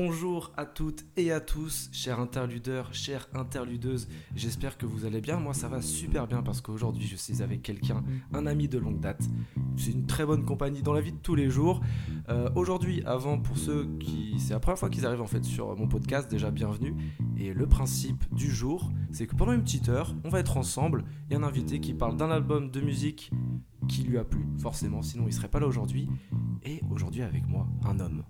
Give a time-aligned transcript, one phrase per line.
[0.00, 4.06] Bonjour à toutes et à tous, chers interludeurs, chères interludeuses.
[4.36, 5.40] J'espère que vous allez bien.
[5.40, 9.00] Moi, ça va super bien parce qu'aujourd'hui, je suis avec quelqu'un, un ami de longue
[9.00, 9.24] date.
[9.76, 11.80] C'est une très bonne compagnie dans la vie de tous les jours.
[12.28, 14.36] Euh, aujourd'hui, avant, pour ceux qui.
[14.38, 16.94] C'est la première fois qu'ils arrivent en fait sur mon podcast, déjà bienvenue.
[17.36, 21.06] Et le principe du jour, c'est que pendant une petite heure, on va être ensemble
[21.28, 23.32] et un invité qui parle d'un album de musique
[23.88, 26.08] qui lui a plu, forcément, sinon il serait pas là aujourd'hui.
[26.62, 28.22] Et aujourd'hui, avec moi, un homme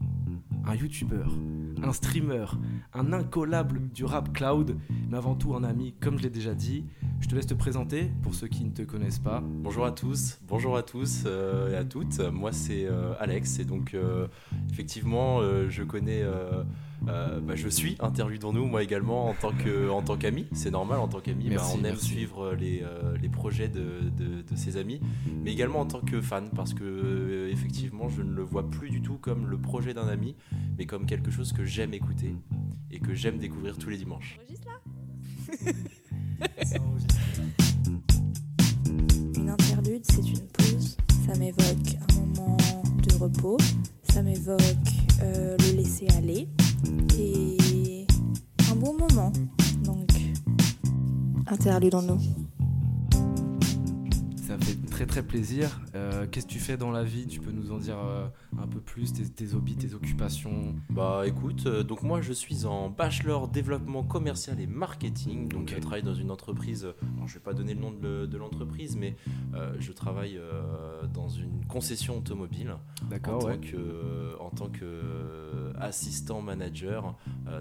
[0.69, 1.33] un youtubeur,
[1.83, 2.45] un streamer,
[2.93, 4.77] un incollable du rap cloud,
[5.11, 6.85] mais avant tout un ami, comme je l'ai déjà dit.
[7.21, 9.43] Je te laisse te présenter pour ceux qui ne te connaissent pas.
[9.45, 12.21] Bonjour à tous, bonjour à tous euh, et à toutes.
[12.21, 14.29] Moi c'est euh, Alex et donc euh,
[14.71, 16.23] effectivement je connais
[17.07, 20.47] euh, bah, je suis interviewons-nous moi également en tant que en tant qu'ami.
[20.53, 24.57] C'est normal en tant qu'ami bah, on aime suivre les, euh, les projets de, de,
[24.57, 25.01] ses amis.
[25.45, 28.91] Mais également en tant que fan parce que euh, effectivement je ne le vois plus
[28.91, 30.35] du tout comme le projet d'un ami
[30.77, 32.35] mais comme quelque chose que j'aime écouter
[32.91, 34.39] et que j'aime découvrir tous les dimanches
[39.37, 40.97] une interlude c'est une pause.
[41.27, 42.57] Ça m'évoque un moment
[43.03, 43.59] de repos.
[44.03, 44.61] Ça m'évoque
[45.21, 46.49] le laisser aller.
[47.19, 48.07] Et
[48.71, 49.33] un bon moment.
[49.85, 50.09] Donc,
[51.47, 52.21] interlude-nous
[54.49, 55.79] ça fait très très plaisir.
[55.95, 57.27] Euh, qu'est-ce que tu fais dans la vie?
[57.27, 58.27] Tu peux nous en dire euh,
[58.59, 60.75] un peu plus tes, tes, hobbies, tes occupations?
[60.89, 65.49] Bah écoute, euh, donc moi je suis en bachelor développement commercial et marketing.
[65.49, 66.87] Donc je travaille dans une entreprise.
[67.27, 69.17] je vais pas donner le nom de, l'entreprise, mais
[69.79, 70.41] je travaille
[71.13, 72.77] dans une concession automobile.
[73.11, 73.45] D'accord.
[73.45, 77.19] En, tant que, en tant que assistant manager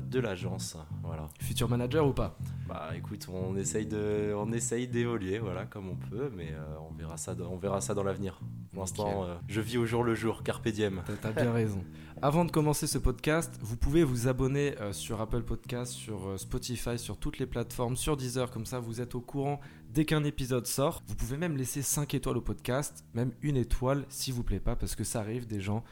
[0.09, 0.77] de l'agence.
[1.03, 1.27] Voilà.
[1.41, 2.37] Futur manager ou pas?
[2.67, 6.53] Bah écoute, on essaye de, on essaye d'évoluer, voilà comme on peut, mais
[6.89, 8.39] on verra ça, on verra ça dans l'avenir.
[8.77, 11.01] Pour l'instant, euh, je vis au jour le jour, carpe diem.
[11.19, 11.83] T'as bien raison.
[12.21, 16.37] Avant de commencer ce podcast, vous pouvez vous abonner euh, sur Apple Podcast, sur euh,
[16.37, 19.59] Spotify, sur toutes les plateformes, sur Deezer, comme ça vous êtes au courant
[19.89, 21.01] dès qu'un épisode sort.
[21.07, 24.75] Vous pouvez même laisser 5 étoiles au podcast, même une étoile s'il vous plaît pas,
[24.75, 25.83] parce que ça arrive des gens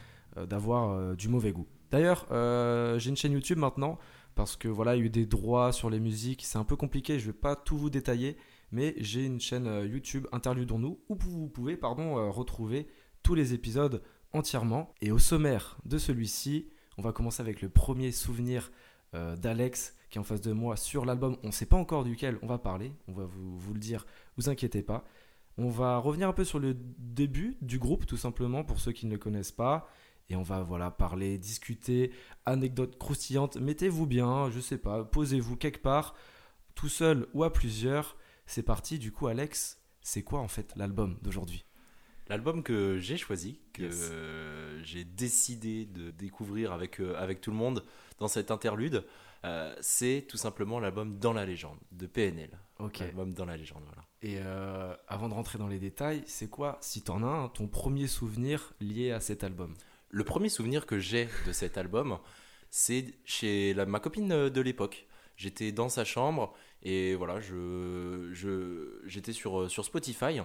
[0.48, 1.66] d'avoir du mauvais goût.
[1.90, 2.26] D'ailleurs,
[3.00, 3.98] j'ai une chaîne YouTube maintenant
[4.36, 6.76] parce que voilà, il y a eu des droits sur les musiques, c'est un peu
[6.76, 8.36] compliqué, je vais pas tout vous détailler,
[8.70, 12.86] mais j'ai une chaîne euh, YouTube Interludons-nous où vous pouvez euh, retrouver
[13.22, 14.02] tous les épisodes
[14.32, 14.94] entièrement.
[15.00, 18.70] Et au sommaire de celui-ci, on va commencer avec le premier souvenir
[19.14, 21.38] euh, d'Alex qui est en face de moi sur l'album.
[21.42, 24.06] On ne sait pas encore duquel on va parler, on va vous, vous, le dire,
[24.36, 25.04] vous inquiétez pas.
[25.56, 29.06] On va revenir un peu sur le début du groupe, tout simplement, pour ceux qui
[29.06, 29.88] ne le connaissent pas.
[30.28, 32.12] Et on va voilà parler, discuter,
[32.44, 33.56] anecdotes croustillantes.
[33.56, 36.14] Mettez-vous bien, je sais pas, posez-vous quelque part,
[36.74, 38.16] tout seul ou à plusieurs.
[38.46, 41.64] C'est parti, du coup, Alex, c'est quoi en fait l'album d'aujourd'hui?
[42.28, 43.88] L'album que j'ai choisi, que
[44.82, 47.84] j'ai décidé de découvrir avec, euh, avec tout le monde
[48.18, 49.04] dans cette interlude,
[49.44, 52.50] euh, c'est tout simplement l'album Dans la légende de PNL.
[52.80, 52.98] Ok.
[52.98, 54.02] L'album Dans la légende, voilà.
[54.22, 57.68] Et euh, avant de rentrer dans les détails, c'est quoi, si t'en as un, ton
[57.68, 59.74] premier souvenir lié à cet album?
[60.08, 62.18] Le premier souvenir que j'ai de cet album,
[62.70, 65.06] c'est chez la, ma copine de l'époque.
[65.36, 70.40] J'étais dans sa chambre et voilà, je, je, j'étais sur, euh, sur Spotify.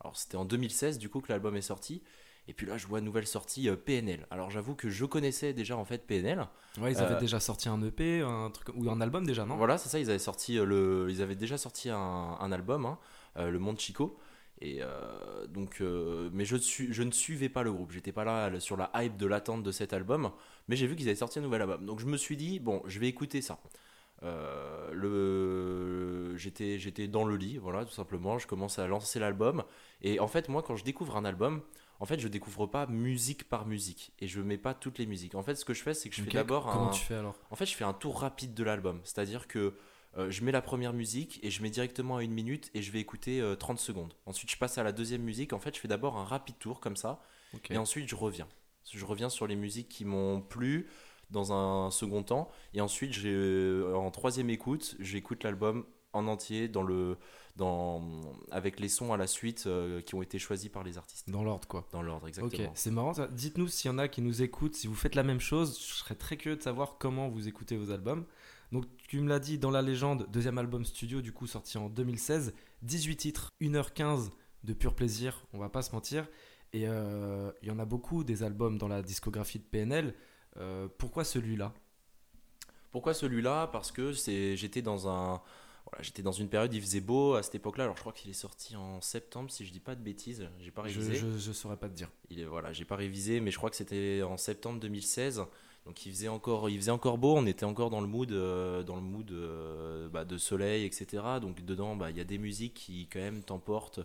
[0.00, 2.02] Alors c'était en 2016 du coup que l'album est sorti.
[2.48, 4.24] Et puis là, je vois nouvelle sortie euh, PNL.
[4.30, 6.46] Alors j'avoue que je connaissais déjà en fait PNL.
[6.78, 9.56] Ouais, ils avaient euh, déjà sorti un EP, un truc ou un album déjà, non?
[9.56, 9.98] Voilà, c'est ça.
[9.98, 12.98] Ils avaient sorti le, ils avaient déjà sorti un, un album, hein,
[13.36, 14.16] Le Monde Chico.
[14.60, 14.80] Et
[15.48, 15.82] donc,
[16.32, 17.92] mais je, je ne suivais pas le groupe.
[17.92, 20.30] J'étais pas là sur la hype de l'attente de cet album.
[20.68, 21.84] Mais j'ai vu qu'ils avaient sorti un nouvel album.
[21.84, 23.58] Donc je me suis dit bon, je vais écouter ça.
[24.22, 28.38] Euh, le, j'étais, j'étais dans le lit, voilà, tout simplement.
[28.38, 29.64] Je commence à lancer l'album.
[30.02, 31.62] Et en fait, moi, quand je découvre un album,
[32.00, 34.12] en fait, je découvre pas musique par musique.
[34.20, 35.34] Et je mets pas toutes les musiques.
[35.34, 37.36] En fait, ce que je fais, c'est que je fais d'abord Comment tu fais alors?
[37.50, 39.00] En fait, je fais un tour rapide de l'album.
[39.04, 39.74] C'est-à-dire que
[40.16, 42.90] euh, je mets la première musique et je mets directement à une minute et je
[42.90, 44.14] vais écouter 30 euh, secondes.
[44.26, 45.52] Ensuite, je passe à la deuxième musique.
[45.52, 47.22] En fait, je fais d'abord un rapide tour comme ça.
[47.70, 48.48] Et ensuite, je reviens.
[48.92, 50.88] Je reviens sur les musiques qui m'ont plu
[51.30, 52.50] dans un second temps.
[52.74, 57.18] Et ensuite, euh, en troisième écoute, j'écoute l'album en entier dans le,
[57.56, 58.02] dans,
[58.50, 61.28] avec les sons à la suite euh, qui ont été choisis par les artistes.
[61.28, 61.86] Dans l'ordre, quoi.
[61.92, 62.68] Dans l'ordre, exactement.
[62.68, 63.12] Ok, c'est marrant.
[63.32, 65.78] Dites-nous s'il y en a qui nous écoutent, si vous faites la même chose.
[65.78, 68.24] Je serais très curieux de savoir comment vous écoutez vos albums.
[68.72, 71.88] Donc, tu me l'as dit, dans la légende, deuxième album studio, du coup, sorti en
[71.88, 72.54] 2016.
[72.82, 74.30] 18 titres, 1h15
[74.64, 76.26] de pur plaisir, on va pas se mentir.
[76.72, 80.14] Et euh, il y en a beaucoup des albums dans la discographie de PNL.
[80.56, 81.72] Euh, pourquoi celui-là?
[82.90, 83.68] Pourquoi celui-là?
[83.68, 85.42] Parce que j'étais dans un
[86.00, 87.84] j'étais dans une période, il faisait beau à cette époque-là.
[87.84, 90.48] Alors je crois qu'il est sorti en septembre, si je dis pas de bêtises.
[90.58, 91.14] J'ai pas révisé.
[91.14, 92.10] Je, je, saurais pas te dire.
[92.30, 95.44] Il est voilà, j'ai pas révisé, mais je crois que c'était en septembre 2016.
[95.86, 98.82] Donc il faisait encore, il faisait encore beau, on était encore dans le mood, euh,
[99.30, 101.22] euh, bah, de soleil, etc.
[101.40, 104.00] Donc dedans, bah, il y a des musiques qui quand même t'emportent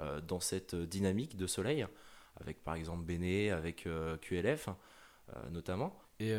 [0.00, 1.86] euh, dans cette dynamique de soleil,
[2.40, 3.86] avec par exemple Béné, avec
[4.22, 4.70] QLF
[5.50, 5.94] notamment.
[6.20, 6.34] Et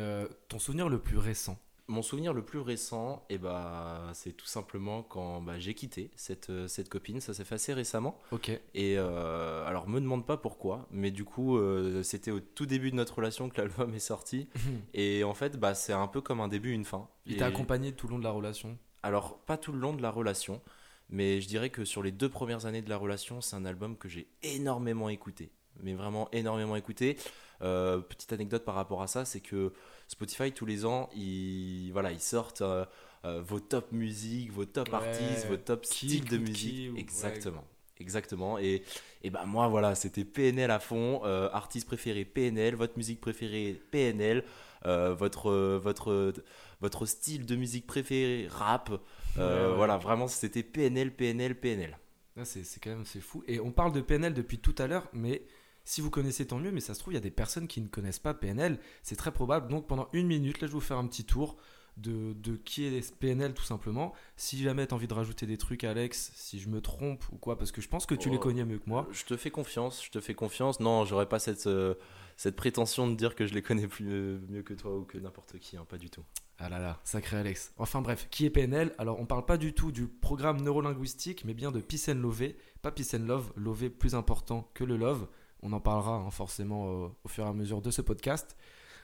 [0.48, 1.56] ton souvenir le plus récent?
[1.90, 6.10] Mon souvenir le plus récent, et eh bah, c'est tout simplement quand bah, j'ai quitté
[6.14, 7.20] cette, euh, cette copine.
[7.20, 8.16] Ça s'est fait assez récemment.
[8.30, 8.48] Ok.
[8.48, 12.92] Et euh, alors, me demande pas pourquoi, mais du coup, euh, c'était au tout début
[12.92, 14.48] de notre relation que l'album est sorti.
[14.94, 17.08] et en fait, bah, c'est un peu comme un début, une fin.
[17.26, 18.78] Il t'a accompagné tout le long de la relation?
[19.02, 20.60] Alors, pas tout le long de la relation,
[21.08, 23.96] mais je dirais que sur les deux premières années de la relation, c'est un album
[23.96, 25.50] que j'ai énormément écouté.
[25.82, 27.16] Mais vraiment énormément écouté.
[27.58, 29.72] petite anecdote par rapport à ça, c'est que
[30.10, 32.84] Spotify tous les ans, ils, voilà, ils sortent euh,
[33.24, 36.98] euh, vos top musiques, vos top artistes, vos top styles de musique.
[36.98, 37.64] Exactement.
[37.96, 38.58] Exactement.
[38.58, 38.82] Et,
[39.22, 41.20] et ben moi, voilà, c'était PNL à fond.
[41.24, 44.42] Euh, artiste préféré PNL, votre musique préférée PNL,
[44.82, 46.32] votre, votre,
[46.80, 48.90] votre style de musique préféré rap.
[49.36, 51.96] Voilà, vraiment, c'était PNL, PNL, PNL.
[52.42, 53.44] C'est quand même c'est fou.
[53.46, 55.42] Et on parle de PNL depuis tout à l'heure, mais
[55.90, 57.80] si vous connaissez, tant mieux, mais ça se trouve, il y a des personnes qui
[57.80, 58.78] ne connaissent pas PNL.
[59.02, 59.66] C'est très probable.
[59.68, 61.56] Donc pendant une minute, là, je vais vous faire un petit tour
[61.96, 64.14] de, de qui est PNL tout simplement.
[64.36, 67.38] Si jamais tu as envie de rajouter des trucs, Alex, si je me trompe ou
[67.38, 69.08] quoi, parce que je pense que tu les oh, connais mieux que moi.
[69.10, 70.78] Je te fais confiance, je te fais confiance.
[70.78, 71.94] Non, j'aurais pas cette, euh,
[72.36, 75.18] cette prétention de dire que je les connais plus, euh, mieux que toi ou que
[75.18, 76.22] n'importe qui, hein, pas du tout.
[76.60, 77.72] Ah là là, sacré Alex.
[77.78, 81.54] Enfin bref, qui est PNL Alors on parle pas du tout du programme neurolinguistique, mais
[81.54, 82.52] bien de Peace and Love.
[82.80, 85.26] Pas Peace and Love, Love plus important que le Love.
[85.62, 88.56] On en parlera hein, forcément euh, au fur et à mesure de ce podcast.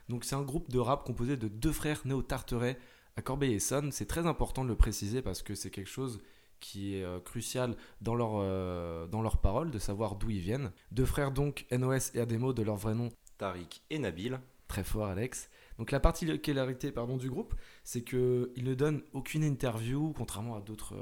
[0.08, 2.78] Donc c'est un groupe de rap composé de deux frères néo-tarterets
[3.16, 3.92] à Corbeil-Essonne.
[3.92, 6.20] C'est très important de le préciser parce que c'est quelque chose
[6.60, 10.72] qui est euh, crucial dans leur, euh, dans leur parole, de savoir d'où ils viennent.
[10.92, 13.10] Deux frères donc, NOS et Ademo de leur vrai nom.
[13.38, 14.40] Tariq et Nabil.
[14.68, 15.50] Très fort Alex.
[15.78, 17.54] Donc la particularité pardon, du groupe,
[17.84, 20.94] c'est qu'ils ne donnent aucune interview, contrairement à d'autres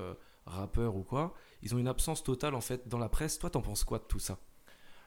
[0.45, 1.33] rappeurs ou quoi.
[1.63, 3.39] Ils ont une absence totale en fait dans la presse.
[3.39, 4.39] Toi, t'en penses quoi de tout ça?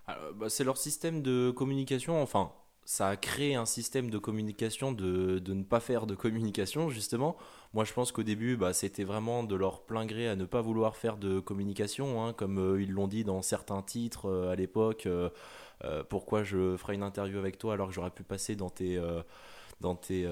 [0.07, 2.51] Bah, c'est leur système de communication, enfin,
[2.87, 7.35] ça a créé un système de communication de, de, ne pas faire de communication, justement.
[7.73, 10.61] Moi, je pense qu'au début, bah, c'était vraiment de leur plein gré à ne pas
[10.61, 14.55] vouloir faire de communication, hein, comme euh, ils l'ont dit dans certains titres euh, à
[14.55, 15.05] l'époque.
[15.05, 15.29] Euh,
[16.07, 18.99] pourquoi je ferai une interview avec toi alors que j'aurais pu passer dans tes
[19.79, 20.25] dans tes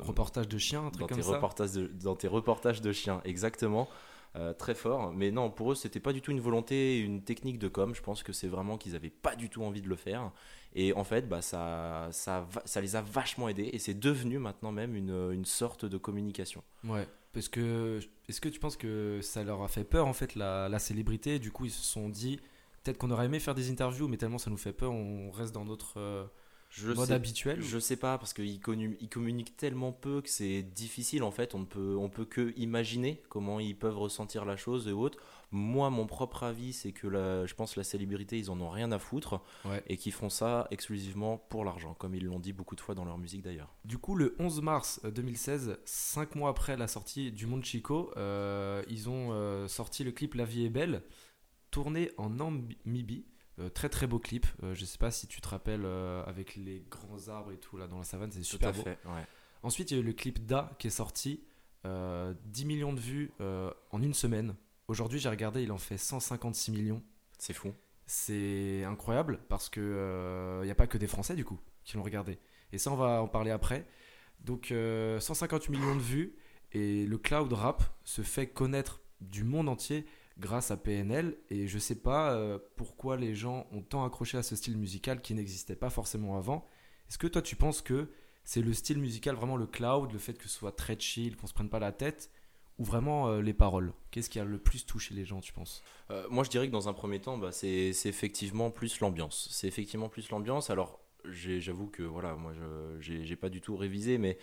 [0.00, 1.32] reportages de chiens, un truc dans comme tes ça.
[1.32, 3.88] Reportages de, dans tes reportages de chiens, exactement.
[4.34, 5.12] Euh, très fort.
[5.12, 7.94] Mais non, pour eux, c'était pas du tout une volonté, une technique de com.
[7.94, 10.30] Je pense que c'est vraiment qu'ils avaient pas du tout envie de le faire.
[10.74, 13.70] Et en fait, bah, ça, ça, ça les a vachement aidés.
[13.72, 16.62] Et c'est devenu maintenant même une, une, sorte de communication.
[16.84, 17.08] Ouais.
[17.32, 20.68] Parce que, est-ce que tu penses que ça leur a fait peur, en fait, la,
[20.68, 21.38] la célébrité?
[21.38, 22.38] Du coup, ils se sont dit,
[22.82, 25.54] peut-être qu'on aurait aimé faire des interviews, mais tellement ça nous fait peur, on reste
[25.54, 25.98] dans notre.
[25.98, 26.24] Euh,
[26.68, 31.22] je mode habituel Je sais pas parce qu'ils communiquent, communiquent tellement peu que c'est difficile
[31.22, 31.54] en fait.
[31.54, 35.18] On ne peut, on peut que imaginer comment ils peuvent ressentir la chose et autres.
[35.52, 38.90] Moi, mon propre avis, c'est que la, je pense la célébrité, ils en ont rien
[38.90, 39.40] à foutre
[39.86, 43.04] et qu'ils font ça exclusivement pour l'argent, comme ils l'ont dit beaucoup de fois dans
[43.04, 43.74] leur musique d'ailleurs.
[43.84, 48.82] Du coup, le 11 mars 2016, cinq mois après la sortie du Monde Chico, euh,
[48.88, 51.02] ils ont euh, sorti le clip La vie est belle,
[51.70, 53.24] tourné en Namibie.
[53.58, 54.46] Euh, très très beau clip.
[54.62, 57.78] Euh, je sais pas si tu te rappelles euh, avec les grands arbres et tout
[57.78, 58.84] là dans la savane, c'est super beau.
[59.62, 61.42] Ensuite, il y a eu le clip Da qui est sorti.
[61.84, 64.56] 10 millions de vues en une semaine.
[64.88, 67.02] Aujourd'hui, j'ai regardé, il en fait 156 millions.
[67.38, 67.72] C'est fou.
[68.06, 72.02] C'est incroyable parce que il n'y a pas que des Français du coup qui l'ont
[72.02, 72.38] regardé.
[72.72, 73.86] Et ça, on va en parler après.
[74.40, 76.36] Donc, 158 millions de vues
[76.72, 80.06] et le cloud rap se fait connaître du monde entier
[80.38, 81.36] grâce à PNL.
[81.50, 85.20] Et je sais pas euh, pourquoi les gens ont tant accroché à ce style musical
[85.20, 86.66] qui n'existait pas forcément avant.
[87.08, 88.10] Est-ce que toi tu penses que
[88.44, 91.46] c'est le style musical, vraiment le cloud, le fait que ce soit très chill, qu'on
[91.46, 92.30] se prenne pas la tête,
[92.78, 93.92] ou vraiment euh, les paroles?
[94.10, 95.82] Qu'est-ce qui a le plus touché les gens, tu penses?
[96.10, 99.48] Euh, Moi je dirais que dans un premier temps, bah, c'est effectivement plus l'ambiance.
[99.50, 100.70] C'est effectivement plus l'ambiance.
[100.70, 102.52] Alors j'avoue que voilà, moi
[103.00, 104.38] j'ai pas du tout révisé, mais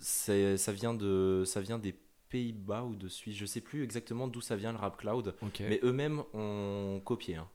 [0.00, 1.94] ça vient de ça vient des
[2.28, 5.80] Pays-Bas ou de Suisse, je sais plus exactement d'où ça vient le rap cloud, mais
[5.82, 7.48] eux-mêmes ont copié hein,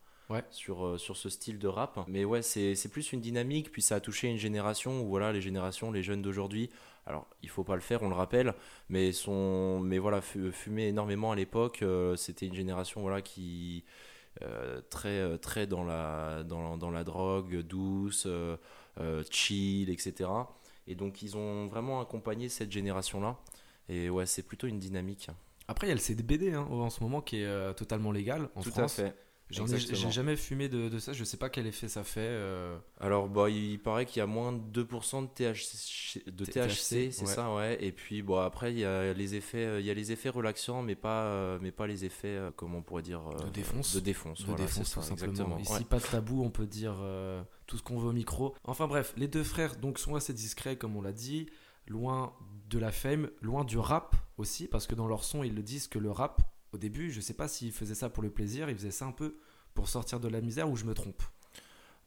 [0.49, 1.99] sur, euh, sur ce style de rap.
[2.07, 5.41] Mais ouais, c'est plus une dynamique, puis ça a touché une génération où voilà, les
[5.41, 6.69] générations, les jeunes d'aujourd'hui,
[7.05, 8.53] alors il faut pas le faire, on le rappelle,
[8.89, 13.83] mais, sont, mais voilà, fumaient énormément à l'époque, euh, c'était une génération voilà, qui.
[14.43, 18.25] Euh, très très dans la dans, dans la drogue douce
[19.29, 20.29] chill etc
[20.87, 23.37] et donc ils ont vraiment accompagné cette génération là
[23.91, 25.29] et ouais, c'est plutôt une dynamique.
[25.67, 28.49] Après, il y a le CDBD hein, en ce moment qui est euh, totalement légal
[28.55, 28.99] en Tout France.
[28.99, 29.15] À fait.
[29.53, 32.21] J'ai jamais fumé de, de ça, je sais pas quel effet ça fait.
[32.21, 37.11] euh, Alors, bah, il paraît qu'il y a moins de 2% de THC, de THC,
[37.11, 37.25] c'est ouais.
[37.25, 37.77] ça, ouais.
[37.83, 40.29] Et puis, bon, après, il y a les effets, euh, il y a les effets
[40.29, 43.93] relaxants, mais pas, mais pas les effets, comment on pourrait dire, euh, De défonce.
[43.93, 45.31] De défonce, de voilà, défonce c'est tout ça, simplement.
[45.33, 45.59] exactement.
[45.59, 45.83] Ici, ouais.
[45.83, 48.55] pas de tabou, on peut dire euh, tout ce qu'on veut au micro.
[48.63, 51.47] Enfin bref, les deux frères donc sont assez discrets, comme on l'a dit,
[51.87, 52.31] loin
[52.71, 55.89] de la fame, loin du rap aussi, parce que dans leur son, ils le disent
[55.89, 58.77] que le rap, au début, je sais pas s'ils faisaient ça pour le plaisir, ils
[58.77, 59.37] faisaient ça un peu
[59.73, 61.21] pour sortir de la misère, ou je me trompe?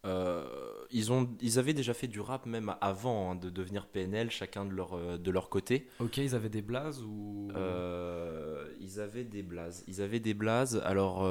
[0.05, 0.45] Euh,
[0.91, 4.65] ils, ont, ils avaient déjà fait du rap même avant hein, de devenir PNL, chacun
[4.65, 5.87] de leur, euh, de leur côté.
[5.99, 7.49] Ok, ils avaient des blazes ou?
[7.55, 9.83] Euh, ils avaient des blazes.
[9.87, 10.81] Ils avaient des blazes.
[10.85, 11.25] Alors,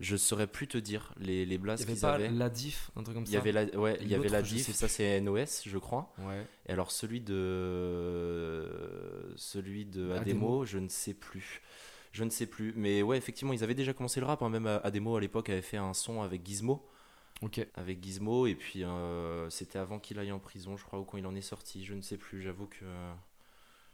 [0.00, 2.90] je saurais plus te dire les, les il blazes y avait qu'ils pas la diff,
[2.96, 3.34] un truc comme Il ça?
[3.34, 6.12] y avait la, ouais, il y avait la diff, ça c'est NOS, je crois.
[6.18, 6.46] Ouais.
[6.66, 8.68] Et alors celui de
[9.36, 10.64] celui de Ademo.
[10.64, 11.60] Je ne sais plus.
[12.12, 12.72] Je ne sais plus.
[12.76, 14.42] Mais ouais, effectivement, ils avaient déjà commencé le rap.
[14.42, 14.48] hein.
[14.50, 16.86] Même Ademo à l'époque avait fait un son avec Gizmo.
[17.74, 18.46] Avec Gizmo.
[18.46, 21.34] Et puis euh, c'était avant qu'il aille en prison, je crois, ou quand il en
[21.34, 21.84] est sorti.
[21.84, 22.42] Je ne sais plus.
[22.42, 23.14] J'avoue que euh,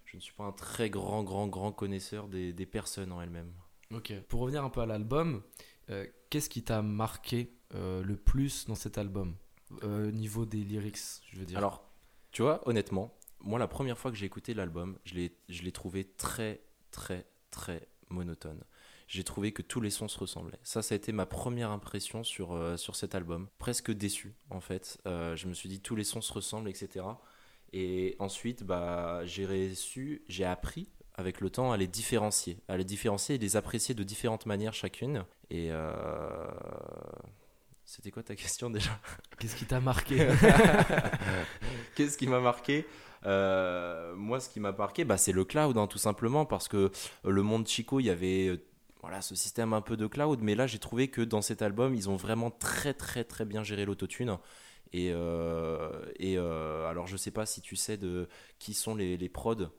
[0.04, 3.52] je ne suis pas un très grand, grand, grand connaisseur des, des personnes en elles-mêmes.
[3.92, 4.12] Ok.
[4.28, 5.42] Pour revenir un peu à l'album,
[5.90, 9.34] euh, qu'est-ce qui t'a marqué euh, le plus dans cet album?
[9.82, 10.98] Euh, Niveau des lyrics,
[11.30, 11.58] je veux dire.
[11.58, 11.84] Alors,
[12.32, 16.60] tu vois, honnêtement, moi, la première fois que j'ai écouté l'album, je l'ai trouvé très,
[16.90, 18.62] très, très monotone.
[19.08, 20.58] J'ai trouvé que tous les sons se ressemblaient.
[20.62, 23.48] Ça, ça a été ma première impression sur, euh, sur cet album.
[23.56, 24.98] Presque déçu, en fait.
[25.06, 27.06] Euh, je me suis dit, tous les sons se ressemblent, etc.
[27.72, 32.84] Et ensuite, bah, j'ai reçu, j'ai appris avec le temps à les différencier, à les
[32.84, 35.24] différencier et les apprécier de différentes manières chacune.
[35.48, 36.46] Et euh,
[37.86, 38.90] c'était quoi ta question déjà?
[39.38, 40.28] Qu'est-ce qui t'a marqué?
[41.94, 42.86] Qu'est-ce qui m'a marqué?
[43.24, 46.90] Euh, Moi, ce qui m'a marqué, bah, c'est le cloud, hein, tout simplement, parce que
[47.24, 48.60] le monde Chico, il y avait
[49.00, 51.94] voilà, ce système un peu de cloud, mais là, j'ai trouvé que dans cet album,
[51.94, 54.38] ils ont vraiment très, très, très bien géré l'autotune.
[54.92, 58.28] Et, euh, et euh, alors, je sais pas si tu sais de
[58.58, 59.70] qui sont les, les prods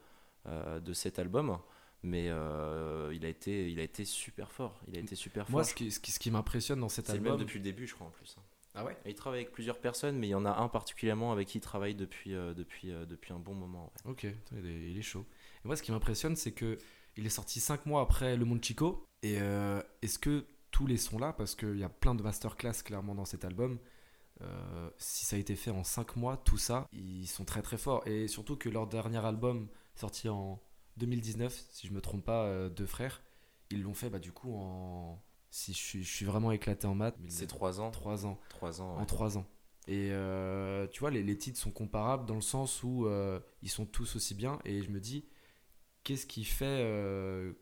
[0.46, 1.58] euh, de cet album,
[2.02, 4.80] mais il, a été, il a été super fort.
[4.88, 5.70] Il a été super Moi, fort.
[5.70, 7.46] ce qui, ce qui, ce qui m'impressionne dans cet C'est le même album.
[7.46, 8.36] depuis le début, je crois, en plus.
[8.38, 8.42] hein.
[8.74, 8.96] Ah ouais?
[9.04, 11.60] Il travaille avec plusieurs personnes, mais il y en a un particulièrement avec qui il
[11.60, 13.92] travaille depuis, depuis, depuis un bon moment.
[14.06, 14.12] ouais.
[14.12, 15.26] Ok, putain, il est, il est chaud.
[15.64, 16.78] Et moi, ce qui m'impressionne, c'est que
[17.16, 19.09] il est sorti 5 mois après Le Monde Chico.
[19.22, 22.82] Et euh, est-ce que tous les sons là, parce qu'il y a plein de masterclass
[22.84, 23.78] clairement dans cet album,
[24.42, 27.76] euh, si ça a été fait en 5 mois, tout ça, ils sont très très
[27.76, 28.06] forts.
[28.06, 30.62] Et surtout que leur dernier album, sorti en
[30.96, 33.22] 2019, si je me trompe pas, euh, Deux Frères,
[33.70, 35.22] ils l'ont fait bah, du coup en.
[35.52, 37.90] Si je suis, je suis vraiment éclaté en maths, C'est trois ans.
[37.90, 38.94] 3 ans Trois ans.
[38.94, 39.06] en ouais.
[39.06, 39.46] 3 ans.
[39.88, 43.08] Et euh, tu vois, les, les titres sont comparables dans le sens où
[43.60, 44.60] ils sont tous aussi bien.
[44.64, 45.26] Et je me dis,
[46.04, 47.52] qu'est-ce qui fait.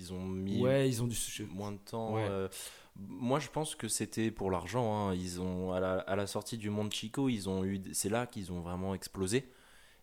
[0.00, 2.14] Qu'ils ont mis Ouais, ils ont je- moins de temps.
[2.14, 2.26] Ouais.
[2.28, 2.48] euh,
[2.96, 5.08] moi, je pense que c'était pour l'argent.
[5.10, 5.14] hein.
[5.14, 7.82] Ils ont à la, à la sortie du Monde Chico, ils ont eu.
[7.92, 9.48] C'est là qu'ils ont vraiment explosé.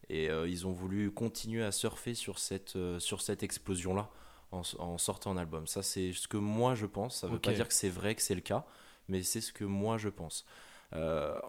[0.09, 4.09] Et euh, ils ont voulu continuer à surfer sur cette, euh, sur cette explosion-là
[4.51, 5.65] en, en sortant un album.
[5.67, 7.17] Ça, c'est ce que moi je pense.
[7.21, 8.65] Ça veut pas dire que c'est vrai, que c'est le cas,
[9.09, 10.45] mais c'est ce que moi je pense.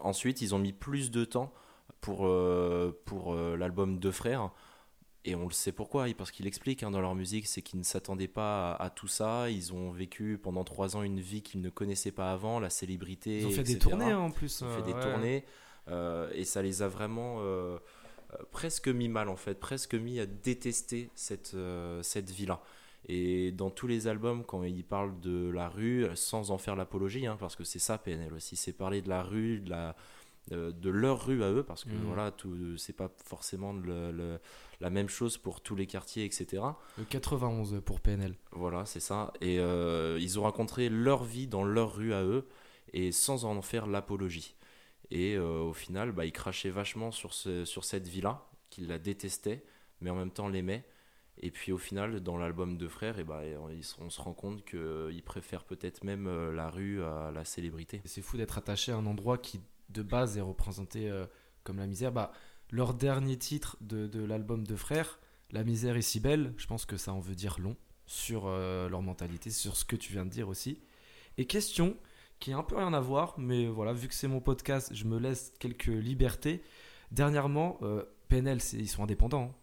[0.03, 1.53] Ensuite, ils ont mis plus de temps
[2.01, 2.29] pour,
[3.05, 4.51] pour l'album Deux Frères.
[5.25, 7.83] Et on le sait pourquoi, parce qu'ils expliquent hein, dans leur musique, c'est qu'ils ne
[7.83, 9.49] s'attendaient pas à, à tout ça.
[9.49, 13.39] Ils ont vécu pendant trois ans une vie qu'ils ne connaissaient pas avant, la célébrité.
[13.39, 14.61] Ils ont fait des tournées hein, en plus.
[14.61, 15.01] Ils ont euh, fait des ouais.
[15.01, 15.45] tournées
[15.89, 17.79] euh, et ça les a vraiment euh,
[18.33, 22.61] euh, presque mis mal en fait, presque mis à détester cette, euh, cette vie-là.
[23.07, 27.25] Et dans tous les albums, quand ils parlent de la rue, sans en faire l'apologie,
[27.25, 29.93] hein, parce que c'est ça PNL aussi, c'est parler de la rue, de, la, euh,
[30.51, 32.05] de leur rue à eux, parce que Mhm.
[32.05, 34.39] voilà, tout, c'est pas forcément le- le-
[34.79, 36.63] la même chose pour tous les quartiers, etc.
[36.97, 38.35] Le 91 pour PNL.
[38.51, 39.33] Voilà, c'est ça.
[39.41, 42.47] Et euh, ils ont raconté leur vie dans leur rue à eux,
[42.93, 44.55] et sans en faire l'apologie.
[45.11, 48.99] Et euh, au final, bah, ils crachaient vachement sur, ce, sur cette vie-là, qu'ils la
[48.99, 49.63] détestaient,
[50.01, 50.85] mais en même temps l'aimaient.
[51.41, 53.41] Et puis au final, dans l'album de Frères, et bah,
[53.99, 58.01] on, se rend compte qu'ils préfèrent peut-être même euh, la rue à la célébrité.
[58.05, 61.25] C'est fou d'être attaché à un endroit qui, de base, est représenté euh,
[61.63, 62.11] comme la misère.
[62.11, 62.31] Bah,
[62.71, 65.19] leur dernier titre de, de l'album de Frères,
[65.51, 68.87] La misère est si belle, je pense que ça en veut dire long sur euh,
[68.89, 70.79] leur mentalité, sur ce que tu viens de dire aussi.
[71.37, 71.95] Et question
[72.39, 75.05] qui a un peu rien à voir, mais voilà, vu que c'est mon podcast, je
[75.05, 76.61] me laisse quelques libertés.
[77.11, 79.51] Dernièrement, euh, PNL, ils sont indépendants.
[79.51, 79.55] hein.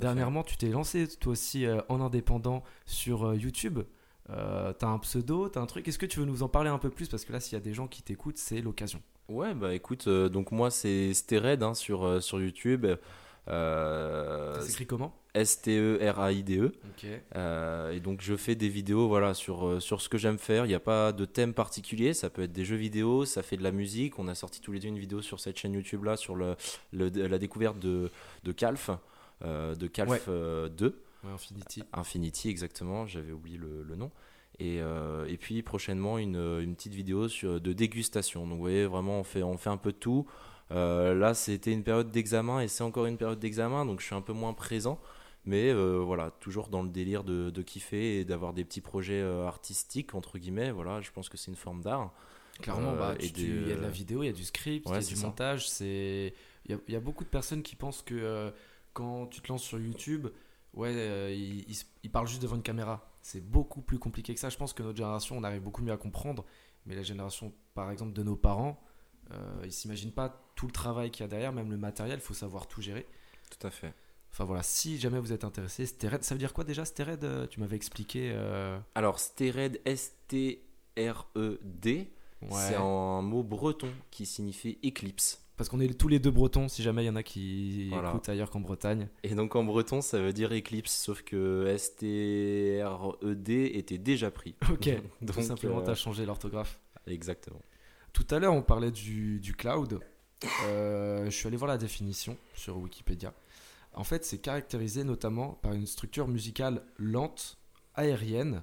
[0.00, 3.80] Dernièrement, tu t'es lancé toi aussi euh, en indépendant sur YouTube.
[4.28, 5.86] T'as un pseudo, t'as un truc.
[5.86, 7.08] Est-ce que tu veux nous en parler un peu plus?
[7.08, 9.02] Parce que là, s'il y a des gens qui t'écoutent, c'est l'occasion.
[9.28, 12.86] Ouais, bah écoute, euh, donc moi c'est Stéred hein, sur, euh, sur YouTube.
[13.48, 15.14] Euh, Ça s'écrit comment?
[15.34, 16.66] S-T-E-R-A-I-D-E.
[16.66, 17.06] Ok.
[17.36, 20.64] Euh, et donc je fais des vidéos voilà, sur, sur ce que j'aime faire.
[20.64, 22.14] Il n'y a pas de thème particulier.
[22.14, 24.18] Ça peut être des jeux vidéo, ça fait de la musique.
[24.18, 26.54] On a sorti tous les deux une vidéo sur cette chaîne YouTube là sur le,
[26.92, 28.10] le- la découverte de,
[28.44, 28.90] de Calf,
[29.42, 30.20] de Calf Ouais.
[30.28, 31.00] euh, 2.
[31.24, 31.82] Ouais, Infinity.
[31.94, 34.10] Infinity exactement, j'avais oublié le, le nom.
[34.60, 38.42] Et, euh, et puis prochainement une, une petite vidéo sur, de dégustation.
[38.46, 40.26] Donc vous voyez, vraiment on fait, on fait un peu de tout.
[40.70, 44.14] Euh, là c'était une période d'examen et c'est encore une période d'examen, donc je suis
[44.14, 45.00] un peu moins présent.
[45.44, 49.20] Mais euh, voilà, toujours dans le délire de, de kiffer et d'avoir des petits projets
[49.22, 50.70] artistiques, entre guillemets.
[50.70, 52.12] Voilà, je pense que c'est une forme d'art.
[52.62, 55.00] Clairement, bah, il y a de la vidéo, il y a du script, il Ouais,
[55.00, 55.26] y a du ça.
[55.26, 55.68] montage.
[55.68, 56.32] C'est
[56.64, 58.52] il y, a, il y a beaucoup de personnes qui pensent que
[58.94, 60.28] quand tu te lances sur YouTube,
[60.74, 63.10] ouais, ils parlent juste devant une caméra.
[63.26, 64.50] C'est beaucoup plus compliqué que ça.
[64.50, 66.44] Je pense que notre génération, on arrive beaucoup mieux à comprendre.
[66.84, 68.78] Mais la génération, par exemple, de nos parents,
[69.30, 72.18] euh, ils s'imaginent pas tout le travail qu'il y a derrière, même le matériel.
[72.18, 73.06] Il faut savoir tout gérer.
[73.50, 73.94] Tout à fait.
[74.30, 77.46] Enfin voilà, si jamais vous êtes intéressé, Stered, ça veut dire quoi déjà Stered euh,
[77.46, 78.30] Tu m'avais expliqué.
[78.34, 80.60] euh, Alors, Stered, S-T-R-E-D,
[82.42, 82.48] ouais.
[82.50, 85.43] c'est un mot breton qui signifie éclipse.
[85.56, 88.08] Parce qu'on est tous les deux bretons, si jamais il y en a qui Voilà.
[88.10, 89.08] écoutent ailleurs qu'en Bretagne.
[89.22, 94.54] Et donc en breton, ça veut dire éclipse, sauf que S-T-R-E-D était déjà pris.
[94.72, 94.88] Ok,
[95.20, 96.80] donc tout simplement, euh, t'as changé l'orthographe.
[97.06, 97.60] Exactement.
[98.12, 100.00] Tout à l'heure, on parlait du, du cloud.
[100.66, 103.32] Euh, je suis allé voir la définition sur Wikipédia.
[103.94, 107.58] En fait, c'est caractérisé notamment par une structure musicale lente,
[107.94, 108.62] aérienne.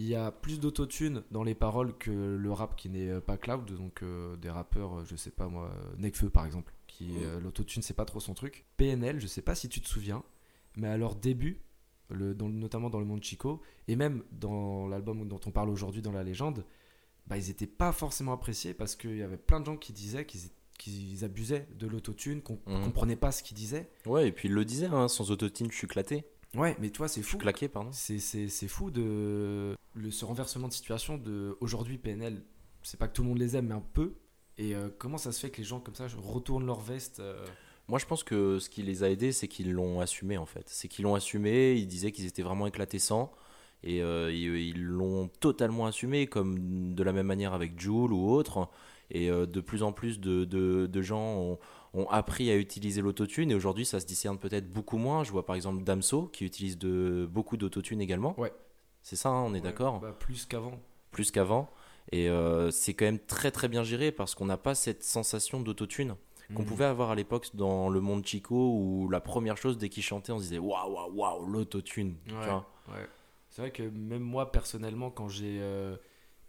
[0.00, 3.36] Il y a plus d'autotune dans les paroles que le rap qui n'est euh, pas
[3.36, 7.38] cloud, donc euh, des rappeurs, euh, je sais pas moi, Nekfeu par exemple, qui euh,
[7.38, 8.64] l'autotune c'est pas trop son truc.
[8.78, 10.22] PNL, je sais pas si tu te souviens,
[10.78, 11.60] mais à leur début,
[12.08, 16.00] le, dans, notamment dans le monde Chico, et même dans l'album dont on parle aujourd'hui
[16.00, 16.64] dans la légende,
[17.26, 20.24] bah, ils étaient pas forcément appréciés parce qu'il y avait plein de gens qui disaient
[20.24, 20.40] qu'ils
[20.78, 22.84] qu'ils abusaient de l'autotune, qu'on Mhm.
[22.84, 23.90] comprenait pas ce qu'ils disaient.
[24.06, 26.24] Ouais, et puis il le disait, hein, sans autotune, je suis claqué.
[26.54, 27.38] Ouais, mais toi, c'est fou.
[27.38, 27.90] claqué, pardon.
[27.92, 32.42] C'est fou de le, ce renversement de situation de aujourd'hui PNL.
[32.82, 34.14] C'est pas que tout le monde les aime, mais un peu.
[34.58, 37.46] Et euh, comment ça se fait que les gens comme ça retournent leur veste euh,
[37.88, 40.64] Moi, je pense que ce qui les a aidés, c'est qu'ils l'ont assumé, en fait.
[40.66, 43.32] C'est qu'ils l'ont assumé, ils disaient qu'ils étaient vraiment éclatés sans.
[43.82, 48.68] Et euh, ils l'ont totalement assumé, comme de la même manière avec Joule ou autre.
[49.10, 51.58] Et euh, de plus en plus de, de- de gens ont,
[51.94, 53.50] ont appris à utiliser l'autotune.
[53.50, 55.24] Et aujourd'hui, ça se discerne peut-être beaucoup moins.
[55.24, 58.38] Je vois par exemple Damso, qui utilise de, beaucoup d'autotune également.
[58.38, 58.52] Ouais.
[59.02, 60.78] C'est ça, hein, on est ouais, d'accord bah, Plus qu'avant.
[61.10, 61.70] plus qu'avant.
[62.12, 65.60] Et euh, c'est quand même très très bien géré parce qu'on n'a pas cette sensation
[65.60, 66.14] d'autotune
[66.54, 66.68] qu'on Mhm.
[66.68, 70.32] pouvait avoir à l'époque dans le monde Chico où la première chose dès qu'il chantait
[70.32, 72.16] on se disait waouh waouh waouh l'autotune.
[72.28, 73.06] ouais.
[73.50, 75.96] C'est vrai que même moi personnellement, quand j'ai euh,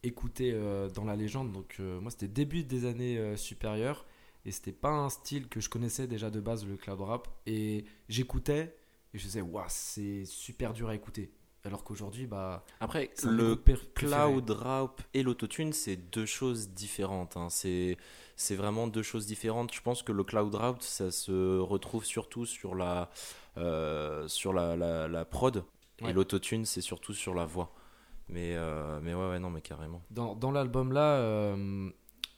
[0.04, 4.06] écouté euh, dans la légende, donc euh, moi c'était début des années euh, supérieures
[4.46, 7.86] et c'était pas un style que je connaissais déjà de base le cloud rap et
[8.10, 8.76] j'écoutais
[9.14, 11.32] et je disais waouh c'est super dur à écouter.
[11.64, 13.56] Alors qu'aujourd'hui bah Après le
[13.94, 17.38] cloud rap et l'autotune c'est deux choses différentes.
[17.38, 17.50] hein.
[17.52, 17.98] C'est
[18.36, 19.72] c'est vraiment deux choses différentes.
[19.72, 23.12] Je pense que le cloud rap ça se retrouve surtout sur la
[23.58, 25.64] euh, sur la, la, la prod
[26.02, 26.10] Ouais.
[26.10, 27.76] et l'autotune c'est surtout sur la voix.
[28.32, 30.02] Mais euh, mais ouais ouais non mais carrément.
[30.10, 31.90] Dans, dans l'album là, euh,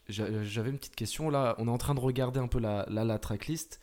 [0.10, 1.30] j'a- j'avais une petite question.
[1.30, 3.80] Là, on est en train de regarder un peu la, la, la tracklist.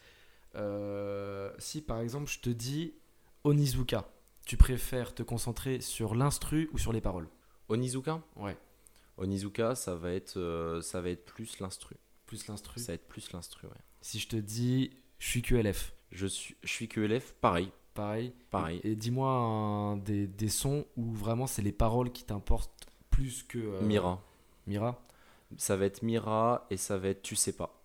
[0.56, 2.94] Euh, si par exemple je te dis
[3.44, 4.08] Onizuka,
[4.44, 7.28] tu préfères te concentrer sur l'instru ou sur les paroles?
[7.68, 8.20] Onizuka?
[8.36, 8.56] Ouais,
[9.16, 11.96] Onizuka, ça va être, euh, ça va être plus l'instru.
[12.26, 12.80] plus l'instru?
[12.80, 13.74] Ça va être plus l'instru, ouais.
[14.00, 17.70] Si je te dis je suis QLF, Je suis, je suis élève, pareil,
[18.00, 18.32] pareil.
[18.50, 18.80] pareil.
[18.84, 23.58] Et, et dis-moi des, des sons où vraiment c'est les paroles qui t'importent plus que
[23.58, 24.22] euh, Mira.
[24.66, 25.02] Mira,
[25.56, 27.82] Ça va être Mira et ça va être Tu sais pas.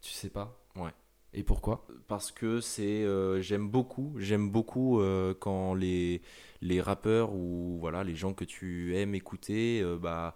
[0.00, 0.90] tu sais pas Ouais.
[1.32, 1.86] Et pourquoi?
[2.06, 6.22] Parce que c'est, euh, j'aime beaucoup, j'aime beaucoup euh, quand les,
[6.62, 10.34] les rappeurs ou voilà les gens que tu aimes écouter, bah,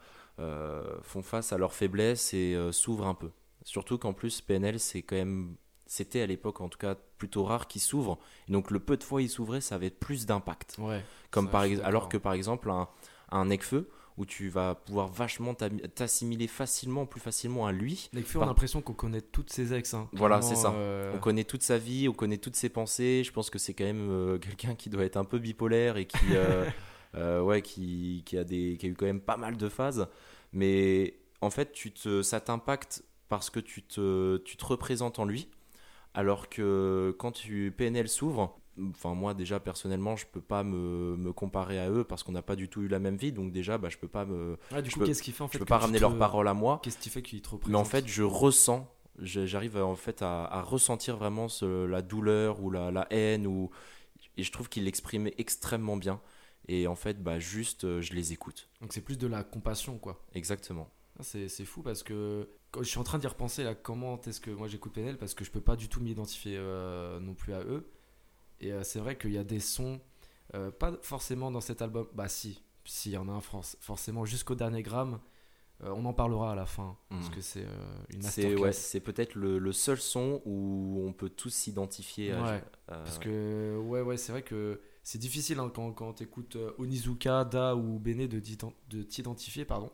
[1.02, 3.30] font face à leurs faiblesses et s'ouvrent un peu.
[3.62, 5.54] Surtout qu'en plus PNL c'est quand même,
[5.92, 8.18] c'était à l'époque en tout cas plutôt rare qu'ils s'ouvrent.
[8.48, 10.76] Et donc le peu de fois ils s'ouvraient, ça avait plus d'impact.
[10.78, 11.02] Ouais.
[11.32, 12.88] Comme par ex- alors que par exemple un,
[13.32, 18.08] un Necfeu où tu vas pouvoir vachement t'assimiler facilement, plus facilement à lui.
[18.12, 19.94] Nekfeu, on a l'impression qu'on connaît toutes ses ex.
[19.94, 20.08] hein.
[20.12, 20.72] Voilà, c'est ça.
[20.72, 23.22] euh, On connaît toute sa vie, on connaît toutes ses pensées.
[23.24, 26.06] Je pense que c'est quand même euh, quelqu'un qui doit être un peu bipolaire et
[26.06, 26.18] qui,
[27.16, 30.06] euh, ouais, qui, qui a des, qui a eu quand même pas mal de phases.
[30.52, 35.24] Mais en fait, tu te, ça t'impacte parce que tu te, tu te représentes en
[35.24, 35.48] lui.
[36.14, 38.58] Alors que quand tu PNL s'ouvre,
[38.90, 42.42] enfin moi déjà personnellement, je peux pas me, me comparer à eux parce qu'on n'a
[42.42, 43.32] pas du tout eu la même vie.
[43.32, 45.54] Donc déjà, bah, je peux pas me, ouais, du je coup, peux- fait en fait
[45.54, 46.80] je peux pas ramener te- leurs paroles à moi.
[46.82, 48.88] Qu'est-ce qui fait qu'il te représente Mais en fait, je ressens,
[49.22, 53.70] J'arrive en fait à, à ressentir vraiment ce- la douleur ou la, la haine ou
[54.36, 56.20] et je trouve qu'il l'exprimait extrêmement bien.
[56.68, 58.68] Et en fait, bah juste, euh, je les écoute.
[58.80, 60.20] Donc c'est plus de la compassion, quoi.
[60.34, 60.88] Exactement.
[61.18, 64.50] Ah, C'est fou parce que je suis en train d'y repenser là, comment est-ce que
[64.50, 67.60] moi j'écoute PNL parce que je peux pas du tout m'identifier euh, non plus à
[67.62, 67.90] eux.
[68.60, 70.00] Et euh, c'est vrai qu'il y a des sons,
[70.54, 73.76] euh, pas forcément dans cet album, bah si, si, il y en a un France,
[73.80, 75.20] forcément jusqu'au dernier gramme.
[75.84, 77.34] Euh, on en parlera à la fin parce Mhm.
[77.34, 77.66] que c'est
[78.10, 82.32] une C'est ouais, c'est peut-être le, le seul son où on peut tous s'identifier.
[82.32, 86.24] à- Ouais, Parce que, ouais, ouais, c'est vrai que c'est difficile hein, quand, quand tu
[86.24, 89.64] écoutes Onizuka, Da ou Bene de t'identifier.
[89.64, 89.90] pardon.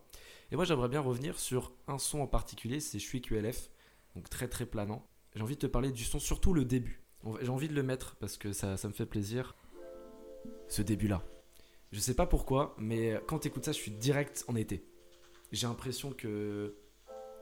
[0.53, 3.71] Et moi, j'aimerais bien revenir sur un son en particulier, c'est Je suis QLF,
[4.15, 5.07] donc très très planant.
[5.35, 7.03] J'ai envie de te parler du son, surtout le début.
[7.43, 9.57] J'ai envie de le mettre parce que ça, ça me fait plaisir.
[10.69, 11.23] Ce début-là.
[11.93, 14.85] Je sais pas pourquoi, mais quand tu écoutes ça, je suis direct en été.
[15.53, 16.75] J'ai l'impression que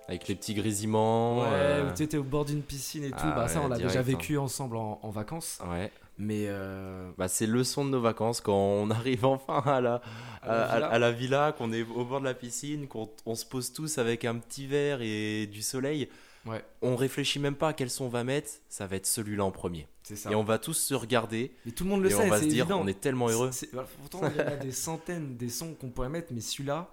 [0.09, 1.41] Avec les petits grésillements.
[1.43, 3.17] Ouais, euh, où tu étais au bord d'une piscine et tout.
[3.21, 4.13] Ah bah, ça, on l'a déjà direct, hein.
[4.13, 5.61] vécu ensemble en, en vacances.
[5.71, 5.91] ouais.
[6.17, 10.01] Mais euh, Bah, c'est le son de nos vacances quand on arrive enfin à la,
[10.43, 10.87] à la à, villa.
[10.89, 13.99] à la villa, qu'on est au bord de la piscine, qu'on on se pose tous
[13.99, 16.09] avec un petit verre et du soleil.
[16.47, 16.63] Ouais.
[16.83, 19.51] On réfléchit même pas à quel son on va mettre, ça va être celui-là en
[19.51, 19.89] premier.
[20.03, 20.31] ça.
[20.31, 22.37] Et on va tous se regarder Mais tout le monde le et sait, on va
[22.39, 22.83] c'est se dire évident.
[22.83, 23.51] on est tellement heureux.
[23.51, 26.91] C'est- c'est- Pourtant, il y a des centaines des sons qu'on pourrait mettre, mais celui-là,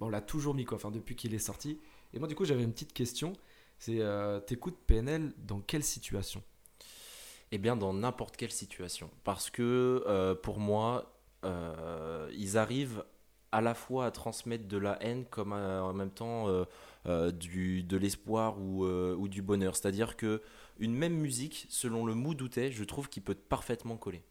[0.00, 0.76] on l'a toujours mis quoi.
[0.76, 1.78] Enfin, depuis qu'il est sorti.
[2.14, 3.34] Et moi, du coup, j'avais une petite question.
[3.78, 6.42] C'est, euh, t'écoutes PNL dans quelle situation?
[7.54, 9.08] Eh bien, dans n'importe quelle situation.
[9.22, 13.04] Parce que euh, pour moi, euh, ils arrivent
[13.52, 16.64] à la fois à transmettre de la haine comme à- en même temps euh,
[17.06, 19.76] euh, de l'espoir ou, euh, ou du bonheur.
[19.76, 20.42] C'est-à-dire que
[20.80, 24.24] une même musique, selon le mood où t'es, je trouve qu'il peut parfaitement coller.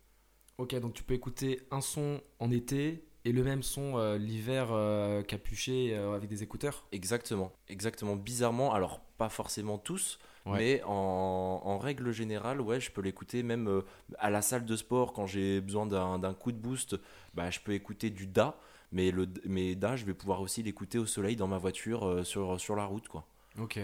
[0.58, 4.68] Ok, donc tu peux écouter un son en été et le même son euh, l'hiver
[4.72, 6.86] euh, capuché euh, avec des écouteurs.
[6.92, 8.16] Exactement, exactement.
[8.16, 10.58] Bizarrement, alors pas forcément tous, Ouais.
[10.58, 13.82] mais en, en règle générale, ouais, je peux l'écouter même
[14.20, 16.98] à la salle de sport quand j'ai besoin d'un coup de boost.
[17.34, 18.58] Bah, je peux écouter du Da,
[18.92, 22.60] mais le mais Da, je vais pouvoir aussi l'écouter au soleil dans ma voiture sur
[22.60, 23.26] sur la route, quoi,
[23.60, 23.80] Ok.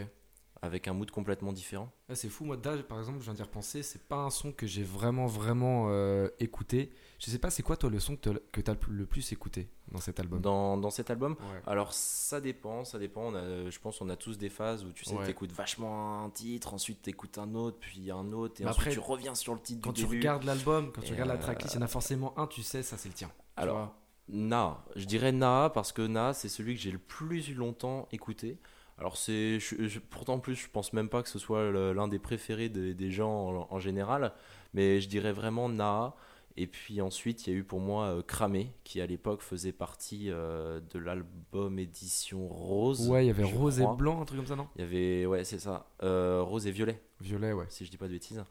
[0.62, 1.91] Avec un mood complètement différent.
[2.10, 4.52] Ah, c'est fou, moi, Da, par exemple, je viens d'y repenser, c'est pas un son
[4.52, 6.91] que j'ai vraiment, vraiment euh, écouté.
[7.19, 9.69] Je sais pas, c'est quoi, toi, le son que t'as- que t'as le plus écouté
[9.91, 10.41] dans cet album?
[10.41, 11.62] Dans, dans cet album, Ouais.
[11.65, 13.28] alors ça dépend, ça dépend.
[13.28, 15.26] On a, je pense on a tous des phases où tu sais, Ouais.
[15.26, 18.93] t'écoutes vachement un titre, ensuite t'écoutes un autre, puis un autre, et Mais ensuite après,
[18.93, 20.17] tu reviens sur le titre Quand du tu début.
[20.19, 22.63] regardes l'album, quand tu regardes la euh, tracklist, il y en a forcément un, tu
[22.63, 23.28] sais, ça c'est le tien.
[23.30, 23.93] Tu Alors,
[24.28, 28.60] Na, je dirais Na parce que Na c'est celui que j'ai le plus longtemps écouté.
[28.99, 32.07] Alors c'est, je- je- pourtant en plus je pense même pas que ce soit l'un
[32.07, 34.33] des préférés des, des gens en, en général,
[34.73, 36.15] mais je dirais vraiment Na.
[36.57, 39.71] Et puis ensuite il y a eu pour moi euh, Cramé qui à l'époque faisait
[39.71, 43.07] partie euh, de l'album édition Rose.
[43.07, 43.93] Ouais, il y avait rose crois.
[43.93, 44.67] et blanc, un truc comme ça, non?
[44.75, 47.65] Il y avait ouais c'est ça, Euh, Rose et Violet Violet, ouais.
[47.69, 48.43] si je dis pas de bêtises.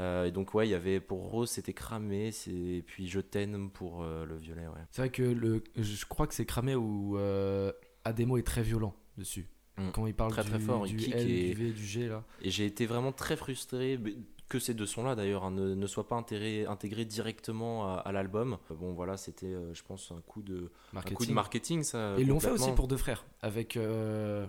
[0.00, 3.70] Euh, et donc ouais il y avait pour Rose c'était Cramé, et puis Je t'aime
[3.70, 4.80] pour le Violet ouais.
[4.90, 7.16] C'est vrai que le, je crois que c'est cramé où
[8.04, 9.46] Ademo est très violent dessus.
[9.78, 9.90] Mm.
[9.92, 12.08] Quand il parle Très, du, très fort, du kick L, et- du V, du G,
[12.08, 12.22] là.
[12.42, 13.98] Et j'ai été vraiment très frustré
[14.48, 18.12] que ces deux sons-là d'ailleurs hein, ne, ne soient pas intégrés, intégrés directement à, à
[18.12, 18.58] l'album.
[18.68, 21.16] Bon voilà, c'était euh, je pense un coup de, un Marketing.
[21.16, 22.16] coup de marketing ça.
[22.18, 23.76] Et ils l'ont fait aussi pour deux frères, avec...
[23.78, 24.46] euh,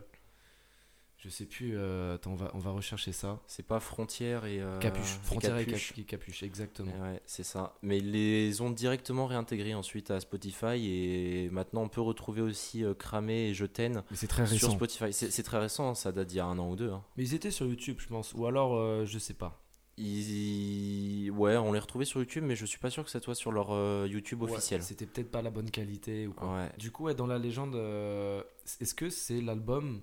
[1.24, 3.40] je sais plus, euh, attends, on va, on va rechercher ça.
[3.48, 5.90] C'est pas Frontière et euh, Capuche, et Frontière et Capuche.
[5.94, 6.92] Capuche, Capuche, exactement.
[6.94, 7.76] Et Ouais, c'est ça.
[7.82, 12.84] Mais ils les ont directement réintégrés ensuite à Spotify et maintenant on peut retrouver aussi
[12.84, 14.72] euh, Cramé et Je t'aime Mais c'est très sur.
[14.72, 15.14] Spotify.
[15.14, 16.92] C'est très récent, hein, ça date d'il y a un an ou deux.
[16.92, 17.02] hein.
[17.16, 18.34] Mais ils étaient sur YouTube, je pense.
[18.34, 19.62] Ou alors, euh, je sais pas.
[19.98, 21.32] Ils...
[21.32, 23.52] Ouais, on les retrouvait sur YouTube, mais je suis pas sûr que ça soit sur
[23.52, 24.82] leur euh, YouTube Ouais, officiel.
[24.84, 26.54] C'était peut-être pas la bonne qualité ou quoi.
[26.54, 26.70] Ouais.
[26.78, 28.44] Du coup, ouais, dans la légende, euh,
[28.82, 30.02] est-ce que c'est l'album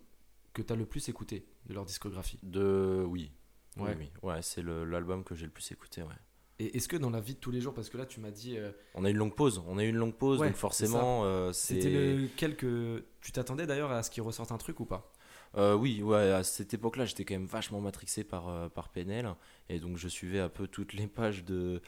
[0.52, 3.32] que t'as le plus écouté de leur discographie De oui.
[3.76, 3.96] Oui, Ouais.
[3.98, 4.10] oui.
[4.22, 6.02] Ouais, c'est l'album que j'ai le plus écouté.
[6.02, 6.08] Ouais.
[6.58, 8.30] Et est-ce que dans la vie de tous les jours, parce que là, tu m'as
[8.32, 9.62] dit, euh, On a eu une longue pause.
[9.66, 11.80] On a eu une longue pause, Ouais, donc forcément, euh, c'est.
[11.80, 15.12] c'était lequel que tu t'attendais d'ailleurs à ce qu'il ressorte un truc ou pas?
[15.56, 16.30] Euh, oui, ouais.
[16.32, 19.34] À cette époque-là, j'étais quand même vachement matrixé par par PNL,
[19.68, 21.80] et donc je suivais un peu toutes les pages de.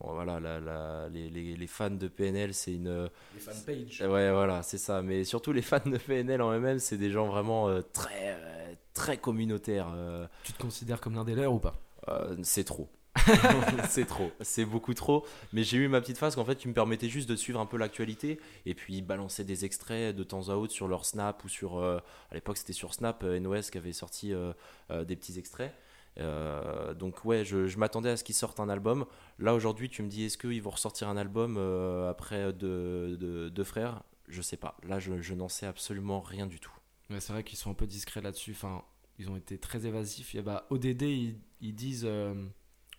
[0.00, 3.08] Bon, voilà, la- la- les, les- les fans de PNL, c'est une.
[3.34, 4.00] Les fanpages.
[4.00, 5.02] Ouais, voilà, c'est ça.
[5.02, 8.72] Mais surtout les fans de PNL en eux-mêmes, c'est des gens vraiment euh, très euh,
[8.94, 9.88] très communautaires.
[9.94, 11.74] euh, Tu te considères comme l'un des leurs ou pas?
[12.08, 12.88] Euh, c'est trop.
[13.88, 15.26] c'est trop, c'est beaucoup trop.
[15.52, 17.66] Mais j'ai eu ma petite phase qu'en fait, tu me permettais juste de suivre un
[17.66, 21.48] peu l'actualité et puis balancer des extraits de temps à autre sur leur Snap ou
[21.48, 21.78] sur.
[21.78, 21.98] euh,
[22.30, 24.52] à l'époque, c'était sur Snap, euh, NOS qui avait sorti euh,
[24.90, 25.74] euh, des petits extraits.
[26.18, 29.06] Euh, donc, ouais, je, je m'attendais à ce qu'ils sortent un album.
[29.38, 33.48] Là, aujourd'hui, tu me dis, est-ce qu'ils vont ressortir un album euh, après deux de,
[33.48, 34.02] deux frères?
[34.28, 34.76] Je sais pas.
[34.86, 36.72] Là, je, je n'en sais absolument rien du tout.
[37.10, 38.52] Ouais, c'est vrai qu'ils sont un peu discrets là-dessus.
[38.52, 38.82] Enfin,
[39.18, 40.34] ils ont été très évasifs.
[40.34, 42.34] Il y a, bah, ODD, ils, ils disent euh,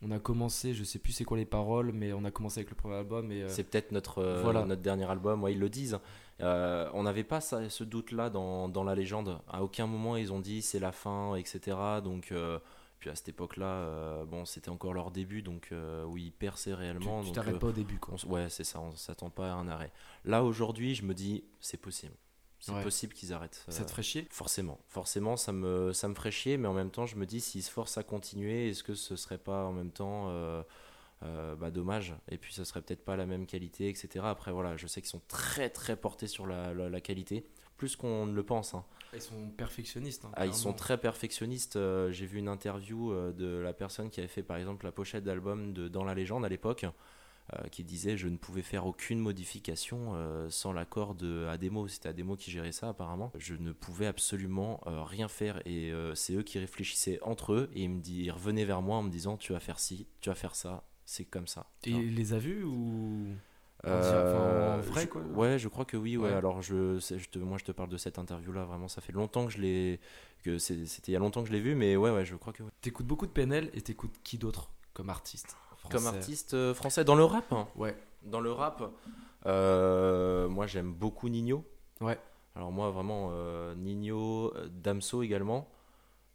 [0.02, 2.70] on a commencé, je sais plus c'est quoi les paroles, mais on a commencé avec
[2.70, 3.32] le premier album.
[3.32, 4.66] Et, C'est peut-être notre, voilà.
[4.66, 6.00] notre dernier album, ouais, ils le disent.
[6.42, 9.40] Euh, on n'avait pas ça- ce doute-là dans, dans la légende.
[9.48, 11.78] À aucun moment ils ont dit c'est la fin, etc.
[12.04, 12.58] Donc, euh,
[13.02, 16.74] puis à cette époque-là, euh, bon, c'était encore leur début, donc euh, où ils perçaient
[16.74, 17.24] réellement.
[17.24, 17.98] tu t'arrêtes euh, pas au début.
[17.98, 18.16] Quoi.
[18.26, 19.92] on ouais, c'est ça, on s'attend pas à un arrêt.
[20.24, 22.14] Là aujourd'hui, je me dis c'est possible.
[22.60, 22.84] C'est Ouais.
[22.84, 23.66] possible qu'ils arrêtent.
[23.70, 24.28] Ça te ferait chier?
[24.30, 27.42] Forcément, forcément, ça me, ça me ferait chier, mais en même temps, je me dis,
[27.42, 30.32] s'ils se forcent à continuer, est-ce que ce serait pas en même temps
[31.22, 32.16] bah, dommage?
[32.30, 34.26] Et puis, ça serait peut-être pas la même qualité, etc.
[34.28, 37.46] Après, voilà, je sais qu'ils sont très, très portés sur la, la- la qualité,
[37.82, 38.76] plus qu'on ne le pense.
[38.76, 38.86] hein.
[39.12, 40.26] Ils sont perfectionnistes.
[40.26, 41.78] hein, Ah, ils sont très perfectionnistes.
[41.78, 44.92] euh, J'ai vu une interview euh, de la personne qui avait fait, par exemple, la
[44.92, 46.86] pochette d'album de Dans la légende à l'époque.
[46.86, 50.16] euh, qui disait je ne pouvais faire aucune modification
[50.50, 51.88] sans l'accord de Ademo.
[51.88, 53.32] C'était Ademo qui gérait ça apparemment.
[53.36, 57.90] Je ne pouvais absolument rien faire et c'est eux qui réfléchissaient entre eux et ils,
[57.90, 60.36] me dit, ils revenaient vers moi en me disant tu vas faire ci, tu vas
[60.36, 61.66] faire ça, c'est comme ça.
[61.84, 63.26] Et il les a vus ou
[63.86, 65.22] Euh, Enfin, en vrai, je- quoi.
[65.34, 66.16] Ouais, je crois que oui.
[66.18, 66.30] Ouais.
[66.30, 66.36] Ouais.
[66.36, 68.64] Alors, je, c'est- je te, moi, je te parle de cette interview-là.
[68.66, 70.00] Vraiment, ça fait longtemps que je l'ai.
[70.44, 72.54] que C'était il y a longtemps que je l'ai vu, mais ouais, ouais, je crois
[72.54, 72.64] que.
[72.64, 72.70] oui.
[72.82, 75.56] T'écoutes beaucoup de PNL et t'écoutes qui d'autre comme artiste
[75.90, 77.52] Comme français artiste euh, français dans le rap.
[77.54, 77.68] hein.
[77.76, 77.96] Ouais.
[78.24, 78.84] Dans le rap,
[79.46, 81.66] euh, moi, j'aime beaucoup Nino.
[82.02, 82.20] Ouais.
[82.56, 85.70] Alors moi, vraiment, euh, Nino, euh, Damso également,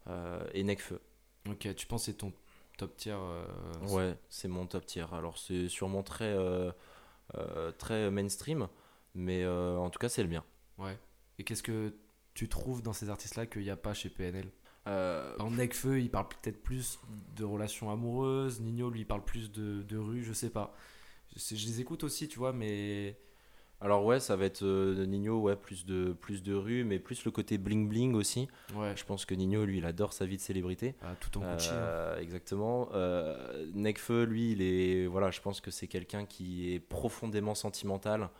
[0.09, 1.01] euh, et Nekfeu.
[1.49, 2.33] Ok, tu penses que c'est ton
[2.79, 3.45] top tier euh,
[3.91, 5.05] Ouais, c'est mon top tier.
[5.13, 6.73] Alors c'est sûrement très, euh, euh,
[7.79, 8.69] très mainstream,
[9.15, 10.45] mais euh, en tout cas, c'est le mien.
[10.79, 10.99] Ouais.
[11.39, 11.95] Et qu'est-ce que
[12.35, 14.51] tu trouves dans ces artistes-là qu'il n'y a pas chez PNL
[14.87, 16.99] Euh, En Necfeu, il parle peut-être plus
[17.35, 18.61] de relations amoureuses.
[18.61, 20.75] Nino, lui, parle plus de, de rue, je sais pas.
[21.35, 23.19] Je, je les écoute aussi, tu vois, mais.
[23.81, 27.25] Alors ouais, ça va être euh, Nino, ouais, plus de, plus de rue, mais plus
[27.27, 28.49] le côté bling bling aussi.
[28.75, 30.95] Ouais, Je pense que Nino, lui, il adore sa vie de célébrité.
[31.03, 31.69] ah, tout en Gucci.
[31.69, 31.75] hein.
[31.75, 32.89] Euh, exactement.
[32.95, 38.31] Euh, Nekfeu, lui, il est, voilà, je pense que c'est quelqu'un qui est profondément sentimental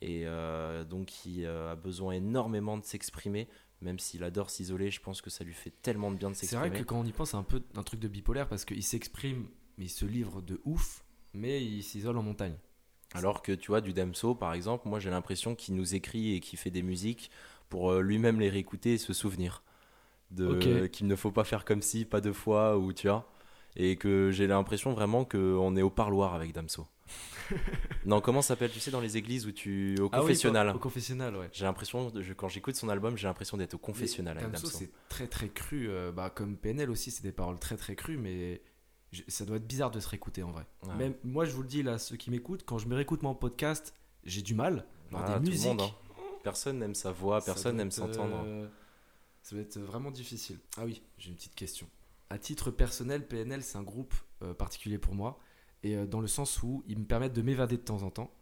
[0.00, 3.48] et euh, donc qui a besoin énormément de s'exprimer.
[3.80, 6.46] Même s'il adore s'isoler, je pense que ça lui fait tellement de bien de C'est
[6.46, 6.78] vrai s'exprimer.
[6.84, 9.46] que quand on y pense, c'est un peu un truc de bipolaire parce qu'il s'exprime,
[9.76, 11.04] mais il se livre de ouf,
[11.34, 12.56] mais il s'isole en montagne.
[13.14, 16.40] Alors que tu vois, du Damso, par exemple, moi j'ai l'impression qu'il nous écrit et
[16.40, 17.30] qu'il fait des musiques
[17.68, 19.62] pour euh, lui-même les réécouter et se souvenir.
[20.30, 20.86] De.
[20.86, 23.30] Qu'il ne faut pas faire comme si, pas deux fois, ou tu vois.
[23.76, 26.86] Et que j'ai l'impression vraiment qu'on est au parloir avec Damso.
[28.06, 29.96] non, comment ça s'appelle Tu sais, dans les églises où tu.
[30.00, 30.70] au Ah oui, confessionnal.
[30.70, 31.48] Au confessionnal, ouais.
[31.52, 34.78] J'ai l'impression, quand j'écoute son album, j'ai l'impression d'être au confessionnal avec Damso, Damso.
[34.78, 35.88] c'est très très cru.
[35.88, 38.62] euh, bah, comme PNL aussi, c'est des paroles très très crues, mais
[39.14, 40.66] je- ça doit être bizarre de se réécouter en vrai.
[40.82, 40.94] Ouais.
[40.96, 43.34] Même moi, je vous le dis là, ceux qui m'écoutent, quand je me réécoute mon
[43.34, 44.84] podcast, j'ai du mal.
[45.14, 45.90] Ah, des musiques, monde, hein.
[46.42, 48.42] Personne n'aime sa voix, personne n'aime s'entendre.
[48.44, 48.68] euh,
[49.42, 50.58] ça va être vraiment difficile.
[50.76, 51.86] Ah oui, j'ai une petite question.
[52.30, 55.38] À titre personnel, PNL, c'est un groupe euh, particulier pour moi,
[55.82, 58.34] et euh, dans le sens où ils me permettent de m'évader de temps en temps.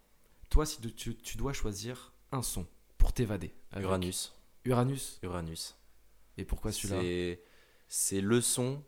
[0.50, 2.66] Toi, si tu, tu dois choisir un son
[2.98, 4.34] pour t'évader, avec Uranus.
[4.64, 5.18] Uranus.
[5.22, 5.76] Uranus.
[6.38, 7.36] Et pourquoi celui-là?
[7.88, 8.82] C'est le son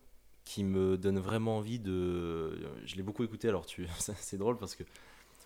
[0.45, 2.59] qui me donne vraiment envie de.
[2.85, 3.87] Je l'ai beaucoup écouté, alors tu...
[3.99, 4.85] c'est drôle parce que.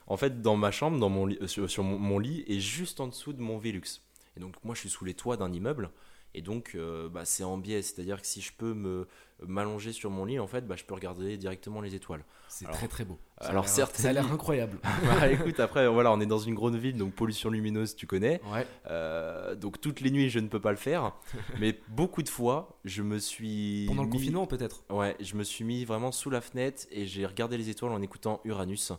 [0.07, 3.35] En fait, dans ma chambre, dans mon euh, sur, mon lit, est juste en dessous
[3.35, 4.01] de mon Velux.
[4.37, 5.91] Et donc, moi, je suis sous les toits d'un immeuble.
[6.35, 7.83] Et donc, euh, bah, c'est en biais.
[7.83, 9.07] C'est-à-dire que si je peux me
[9.47, 12.25] m'allonger sur mon lit, en fait, bah, je peux regarder directement les étoiles.
[12.49, 13.19] C'est très très beau.
[13.41, 14.79] Ça a alors l'air- certes, ça a l'air incroyable.
[15.05, 18.41] bah, écoute, après, voilà, on est dans une grande ville, donc pollution lumineuse, tu connais.
[18.53, 18.67] Ouais.
[18.91, 21.13] Euh, donc, toutes les nuits, je ne peux pas le faire.
[21.61, 23.87] mais beaucoup de fois, je me suis.
[23.87, 24.83] Pendant le confinement peut-être?
[24.91, 28.03] Ouais, je me suis mis vraiment sous la fenêtre et j'ai regardé les étoiles en
[28.03, 28.93] écoutant Uranus.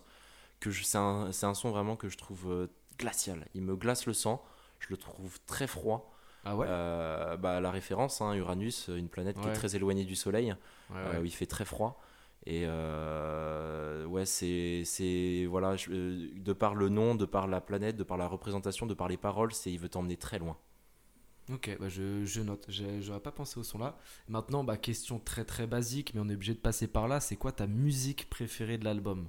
[0.58, 2.66] Que je- c'est un, c'est un son vraiment que je trouve euh,
[2.98, 3.46] glacial.
[3.54, 4.42] Il me glace le sang.
[4.78, 6.10] Je le trouve très froid.
[6.44, 6.66] Ah ouais.
[6.68, 10.54] Euh, bah, la référence, hein, Uranus, une planète qui est très éloignée du Soleil,
[10.90, 12.00] Ouais, euh, où il fait très froid.
[12.46, 15.90] Et euh, ouais, c'est, voilà, je-
[16.38, 19.18] de par le nom, de par la planète, de par la représentation, de par les
[19.18, 20.56] paroles, c'est il veut t'emmener très loin.
[21.52, 22.66] Ok, bah je, je note.
[22.68, 23.96] J'aurais pas pensé au son là.
[24.28, 27.18] Maintenant, bah, question très très basique, mais on est obligé de passer par là.
[27.20, 29.28] C'est quoi ta musique préférée de l'album?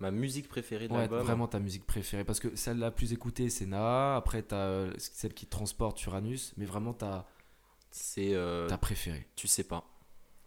[0.00, 1.20] Ma musique préférée de Ouais, l'album.
[1.22, 2.24] vraiment ta musique préférée.
[2.24, 4.16] Parce que celle la plus écoutée, c'est Naa.
[4.16, 6.52] Après, t'as euh, celle qui transporte Uranus.
[6.56, 7.26] Mais vraiment ta,
[7.90, 9.26] C'est, euh, ta préférée.
[9.36, 9.84] tu sais pas.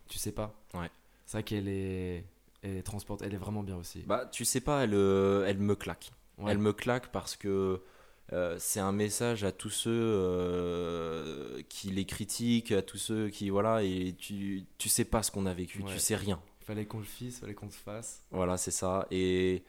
[0.10, 0.54] Tu sais pas?
[0.74, 0.89] Ouais.
[1.26, 2.26] C'est vrai qu'elle est,
[2.63, 3.22] elle est transporte.
[3.22, 4.02] Elle est vraiment bien aussi.
[4.08, 6.12] Bah, tu sais pas, elle, euh, elle me claque.
[6.39, 6.52] Ouais.
[6.52, 7.82] Elle me claque parce que
[8.32, 9.92] euh, c'est un message à tous ceux
[10.58, 15.32] euh, qui les critiquent, à tous ceux qui voilà et tu tu sais pas ce
[15.32, 15.92] qu'on a vécu, Ouais.
[15.94, 16.42] tu sais rien.
[16.65, 18.23] Fallait qu'on le fasse, fallait qu'on le fasse.
[18.32, 19.63] Voilà, c'est ça et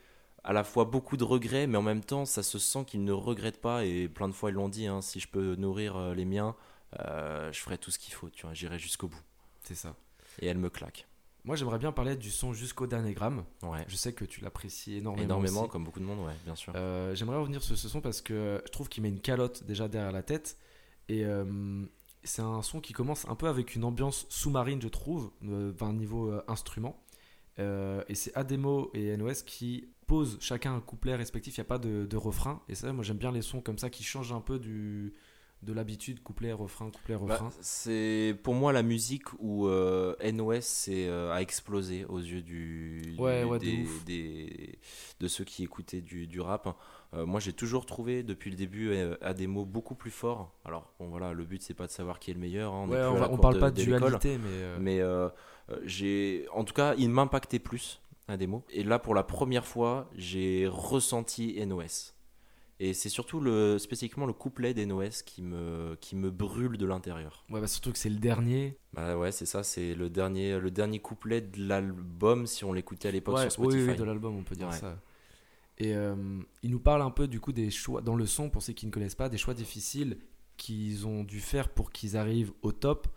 [0.44, 3.12] à la fois beaucoup de regrets, mais en même temps, ça se sent qu'ils ne
[3.12, 4.86] regrettent pas et plein de fois ils l'ont dit.
[4.86, 6.54] hein, si je peux nourrir euh, les miens,
[7.00, 9.22] euh, je ferai tout ce qu'il faut, tu vois, j'irai jusqu'au bout.
[9.62, 9.96] C'est ça.
[10.40, 11.06] Et elle me claque.
[11.44, 13.44] Moi, j'aimerais bien parler du son jusqu'au dernier gramme.
[13.62, 13.84] Ouais.
[13.86, 15.24] Je sais que tu l'apprécies énormément.
[15.24, 15.70] Énormément, aussi.
[15.70, 16.72] comme beaucoup de monde, ouais, bien sûr.
[16.74, 19.86] Euh, J'aimerais revenir sur ce son parce que je trouve qu'il met une calotte déjà
[19.88, 20.56] derrière la tête.
[21.10, 21.84] Et euh,
[22.24, 25.92] c'est un son qui commence un peu avec une ambiance sous-marine, je trouve, euh, d'un
[25.92, 27.00] niveau euh, instrument.
[27.58, 31.56] Euh, et c'est Ademo et NOS qui posent chacun un couplet respectif.
[31.56, 32.62] Il n'y a pas de, de refrain.
[32.68, 35.14] Et ça, moi, j'aime bien les sons comme ça qui changent un peu du,
[35.62, 37.50] de l'habitude couplet, refrain, couplet, Bah, refrain.
[37.60, 43.14] c'est pour moi la musique où euh, NOS c'est, euh, a explosé aux yeux du,
[43.18, 44.04] Ouais, du- ouais, de des, ouf.
[44.04, 44.78] des-
[45.20, 46.76] de ceux qui écoutaient du, du rap.
[47.14, 50.52] Euh, moi j'ai toujours trouvé depuis le début euh, à des mots beaucoup plus forts.
[50.64, 52.72] Alors bon voilà, le but c'est pas de savoir qui est le meilleur.
[52.72, 54.48] hein, on ouais, on, va- on parle de- pas de, dualité, mais.
[54.50, 55.28] euh, Mais euh,
[55.84, 58.64] j'ai, en tout cas, il m'impactait plus à des mots.
[58.70, 62.12] Et là, pour la première fois, j'ai ressenti NOS.
[62.80, 67.44] Et c'est surtout le, spécifiquement le couplet d'NOS qui me, qui me brûle de l'intérieur.
[67.48, 68.76] Ouais, bah, surtout que c'est le dernier.
[68.94, 73.08] Bah ouais, c'est ça, c'est le dernier, le dernier couplet de l'album si on l'écoutait
[73.08, 73.90] à l'époque Ouais, sur oui, Spotify.
[73.90, 74.76] oui, de l'album, on peut dire Ouais.
[74.76, 74.98] ça.
[75.78, 76.14] Et euh,
[76.62, 78.86] il nous parle un peu du coup des choix dans le son, pour ceux qui
[78.86, 80.18] ne connaissent pas, des choix difficiles
[80.56, 83.08] qu'ils ont dû faire pour qu'ils arrivent au top.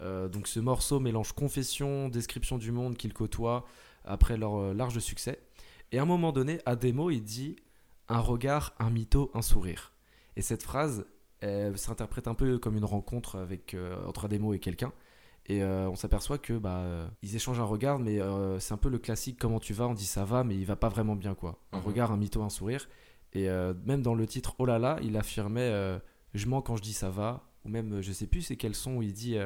[0.00, 3.64] Euh, donc ce morceau mélange confession, description du monde qu'ils côtoient
[4.04, 5.40] après leur euh, large succès.
[5.90, 7.56] Et à un moment donné, à démo, il dit
[8.08, 9.92] un regard, un mytho, un sourire.
[10.36, 11.06] Et cette phrase
[11.74, 14.92] s'interprète un peu comme une rencontre avec, entre Ademo et quelqu'un.
[15.46, 18.76] Et euh, on s'aperçoit que bah euh, ils échangent un regard, mais euh, c'est un
[18.76, 21.16] peu le classique comment tu vas, on dit ça va, mais il va pas vraiment
[21.16, 21.58] bien quoi.
[21.72, 21.84] Un Mhm.
[21.84, 22.88] regard, un mytho, un sourire.
[23.32, 25.98] Et euh, même dans le titre Oh là là, il affirmait
[26.34, 28.96] je mens quand je dis ça va, ou même je sais plus c'est quel son
[28.96, 29.36] où il dit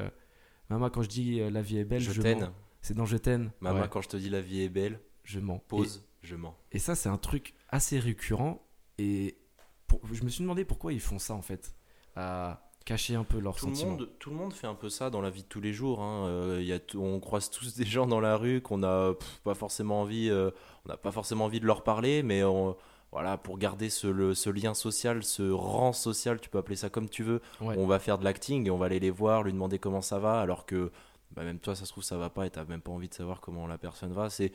[0.68, 2.50] Maman quand je dis la vie est belle, je, je t'aime.
[2.82, 3.50] C'est dans Je t'aime.
[3.60, 5.58] Maman, Ouais, quand je te dis la vie est belle, je mens.
[5.66, 6.56] pause, je mens.
[6.72, 8.62] Et, et ça c'est un truc assez récurrent.
[8.98, 9.38] Et
[9.86, 11.74] pour- je me suis demandé pourquoi ils font ça en fait,
[12.16, 15.10] à cacher un peu leurs Tout le, monde, tout le monde fait un peu ça
[15.10, 16.00] dans la vie de tous les jours.
[16.00, 16.26] hein.
[16.28, 19.54] Euh, y a on croise tous des gens dans la rue qu'on a pff, pas
[19.54, 20.50] forcément envie, euh,
[20.86, 22.74] on n'a pas forcément envie de leur parler, mais on-
[23.12, 26.88] voilà, pour garder ce, le- ce lien social, ce rang social, tu peux appeler ça
[26.90, 27.74] comme tu veux, Ouais.
[27.78, 30.18] on va faire de l'acting et on va aller les voir, lui demander comment ça
[30.18, 30.90] va, alors que
[31.32, 33.14] bah, même toi, ça se trouve, ça va pas et t'as même pas envie de
[33.14, 34.30] savoir comment la personne va.
[34.30, 34.52] C'est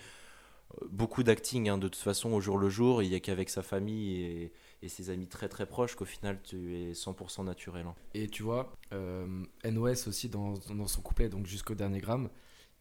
[0.89, 3.03] beaucoup d'acting hein, de toute façon au jour le jour.
[3.03, 6.75] Il y a qu'avec sa famille et, ses amis très très proches qu'au final tu
[6.75, 7.85] es 100% naturel.
[7.85, 7.95] hein.
[8.13, 10.55] Et tu vois, euh, NOS aussi dans,
[10.87, 12.29] son couplet, donc jusqu'au dernier gramme,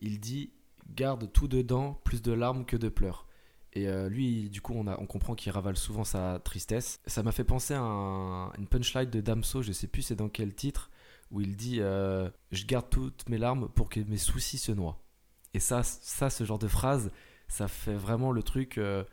[0.01, 0.51] il dit
[0.95, 3.27] Garde tout dedans, plus de larmes que de pleurs.
[3.73, 7.01] Et euh, lui, du coup, on, comprend qu'il ravale souvent sa tristesse.
[7.07, 10.29] Ça m'a fait penser à un- une punchline de Damso, je sais plus c'est dans
[10.29, 10.91] quel titre,
[11.31, 15.01] où il dit euh, Je garde toutes mes larmes pour que mes soucis se noient.
[15.55, 17.11] Et ça, ça ce genre de phrase,
[17.51, 18.79] ça fait vraiment le truc.
[18.79, 19.05] euh,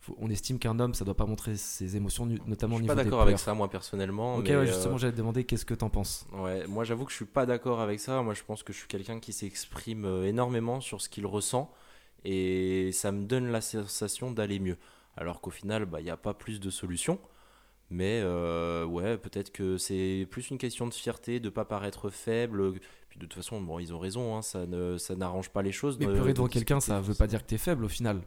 [0.00, 2.86] faut- on estime qu'un homme, ça doit pas montrer ses émotions, notamment Je au suis
[2.86, 4.36] pas niveau des d'accord avec ça moi personnellement.
[4.38, 6.26] Ok, mais, ouais, euh, justement, j'allais te demander qu'est-ce que t'en penses?
[6.32, 8.22] Ouais, moi j'avoue que je suis pas d'accord avec ça.
[8.22, 11.70] Moi je pense que je suis quelqu'un qui s'exprime euh, énormément sur ce qu'il ressent
[12.24, 14.78] et ça me donne la sensation d'aller mieux.
[15.16, 17.20] Alors qu'au final, bah, il n'y a pas plus de solutions.
[17.90, 22.74] Mais euh, ouais, peut-être que c'est plus une question de fierté, de pas paraître faible.
[23.12, 25.70] Puis de toute façon, bon, ils ont raison, hein, ça ne, ça n'arrange pas les
[25.70, 25.98] choses.
[25.98, 27.88] Mais de- pleurer de devant quelqu'un, ça de veut pas dire que t'es faible au
[27.88, 28.22] final.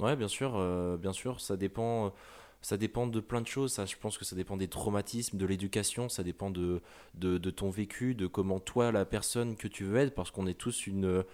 [0.00, 2.12] Ouais, bien sûr, euh, bien sûr, ça dépend,
[2.60, 3.72] ça dépend de plein de choses.
[3.72, 6.82] Ça, je pense que ça dépend des traumatismes, de l'éducation, ça dépend de,
[7.14, 10.46] de, de ton vécu, de comment toi, la personne que tu veux être, parce qu'on
[10.46, 11.24] est tous une,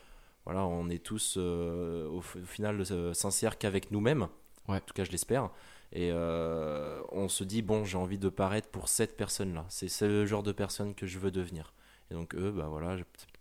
[0.45, 4.29] voilà, on est tous euh, au, final euh, sincères qu'avec nous-mêmes.
[4.69, 4.77] Ouais.
[4.77, 5.51] En tout cas, je l'espère.
[5.93, 9.67] Et euh, on se dit bon, j'ai envie de paraître pour cette personne-là.
[9.69, 11.73] C'est ce genre de personne que je veux devenir.
[12.11, 12.97] Et donc eux, bah voilà,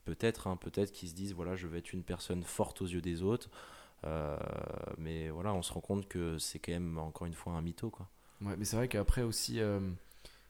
[0.05, 3.01] peut-être, hein, peut-être qu'ils se disent voilà, je vais être une personne forte aux yeux
[3.01, 3.49] des autres.
[4.05, 4.37] Euh,
[4.97, 7.89] mais voilà, on se rend compte que c'est quand même encore une fois un mytho
[7.89, 8.09] quoi.
[8.41, 9.79] Ouais, mais c'est vrai qu'après aussi, euh,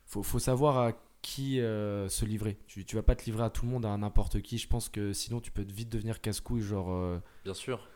[0.06, 2.58] faut, faut savoir à qui euh, se livrer.
[2.68, 4.58] Tu, tu vas pas te livrer à tout le monde, à n'importe qui.
[4.58, 6.62] Je pense que sinon, tu peux vite devenir casse-couille.
[6.62, 7.88] Genre, euh, Bien sûr.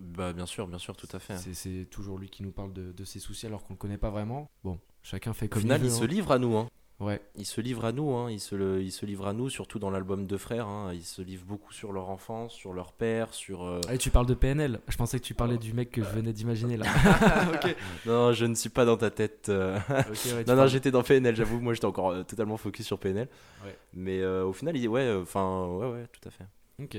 [0.00, 1.36] Bah bien sûr, bien sûr, tout à fait.
[1.36, 4.10] c'est- toujours lui qui nous parle de, de ses soucis alors qu'on le connaît pas
[4.10, 4.50] vraiment.
[4.64, 5.96] Bon, chacun fait Au comme final, il il veut.
[5.96, 6.06] se hein.
[6.08, 6.56] livre à nous.
[6.56, 6.68] Hein.
[7.00, 8.30] Ouais, Il se livre à nous, hein.
[8.30, 10.68] il, se le- il se livre à nous, surtout dans l'album de frères.
[10.68, 10.92] Hein.
[10.94, 13.64] Il se livre beaucoup sur leur enfance, sur leur père, sur.
[13.64, 14.80] euh, Et tu parles de PNL.
[14.86, 16.86] Je pensais que tu parlais du mec que je venais d'imaginer là.
[18.06, 19.48] Non, je ne suis pas dans ta tête.
[19.48, 19.76] euh.
[19.88, 20.04] Ouais, non,
[20.38, 21.58] non, parles- j'étais dans PNL, j'avoue.
[21.60, 23.28] Moi, j'étais encore euh, totalement focus sur PNL.
[23.64, 23.76] Ouais.
[23.92, 24.86] Mais euh, au final, il...
[24.88, 26.44] ouais, enfin, ouais, ouais, tout à fait.
[26.80, 26.96] Ok.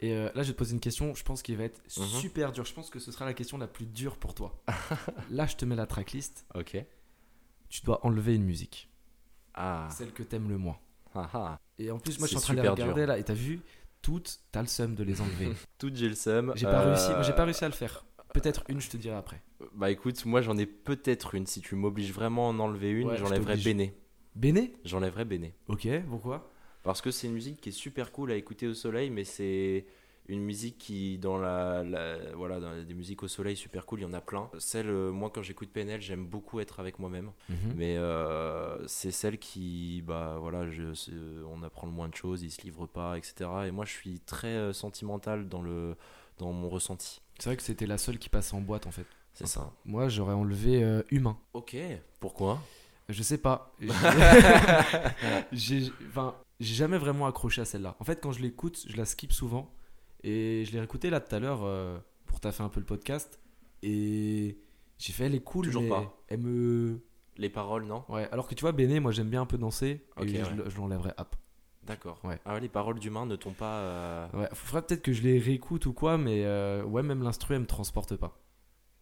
[0.00, 2.04] Et là, je vais te poser une question, je pense qu'il va être Mhm.
[2.04, 2.64] super dur.
[2.66, 4.60] Je pense que ce sera la question la plus dure pour toi.
[5.30, 6.44] là, je te mets la tracklist.
[6.54, 6.76] Ok.
[7.70, 8.90] Tu dois enlever une musique.
[9.56, 10.76] Ah, Celle que t'aimes le moins.
[11.14, 11.58] ah, ah.
[11.78, 13.06] Et en plus, moi, je suis en train de les regarder dur.
[13.06, 13.18] là.
[13.18, 13.60] Et t'as vu
[14.02, 15.48] Toutes, t'as le seum de les enlever.
[15.78, 16.52] Toutes, j'ai le seum.
[16.56, 17.10] j'ai pas Euh, réussi.
[17.26, 18.04] J'ai pas réussi à le faire.
[18.32, 19.42] Peut-être une, je te dirai après.
[19.74, 21.46] Bah écoute, moi j'en ai peut-être une.
[21.46, 23.64] Si tu m'obliges vraiment à en enlever une, Ouais, je j'enlèverais t'oblige.
[23.64, 23.94] Béné.
[24.34, 24.74] Béné?
[24.84, 25.54] J'enlèverais Béné.
[25.68, 26.50] Ok, pourquoi?
[26.82, 29.86] Parce que c'est une musique qui est super cool à écouter au soleil, mais c'est
[30.28, 34.02] une musique qui, dans la, la- voilà, dans des musiques au soleil super cool, il
[34.02, 34.50] y en a plein.
[34.58, 37.30] Celle, euh, moi, quand j'écoute PNL, j'aime beaucoup être avec moi-même.
[37.48, 37.56] Mhm.
[37.76, 41.12] Mais euh, c'est celle qui, bah voilà, je, c'est-
[41.48, 43.48] on apprend le moins de choses, il se livre pas, etc.
[43.66, 45.96] Et moi, je suis très euh, sentimental dans le,
[46.38, 47.20] dans mon ressenti.
[47.38, 49.06] C'est vrai que c'était la seule qui passait en boîte en fait.
[49.34, 49.70] C'est ça.
[49.84, 51.36] Moi, j'aurais enlevé euh, humain.
[51.52, 51.76] Ok.
[52.20, 52.60] Pourquoi?
[53.10, 53.70] Je sais pas.
[55.52, 57.96] J'ai enfin, j'ai jamais vraiment accroché à celle-là.
[58.00, 59.70] En fait, quand je l'écoute, je la skip souvent.
[60.22, 63.40] Et je l'ai réécouté là tout à l'heure euh, pour taffer un peu le podcast.
[63.82, 64.58] Et
[64.98, 66.16] j'ai fait, elle est cool, Toujours mais pas.
[66.28, 67.00] elle me.
[67.36, 68.02] Les paroles, non?
[68.08, 70.04] Ouais, alors que tu vois, Béné, moi j'aime bien un peu danser.
[70.16, 70.54] Ok, et je, ouais.
[70.54, 71.36] le- je l'enlèverais hop.
[71.82, 72.18] D'accord.
[72.24, 72.40] Ouais.
[72.44, 73.74] Ah ouais, les paroles d'humain ne t'ont pas.
[73.80, 77.54] euh, Ouais, faudrait peut-être que je les réécoute ou quoi, mais euh, ouais, même l'instru,
[77.54, 78.36] elle me transporte pas.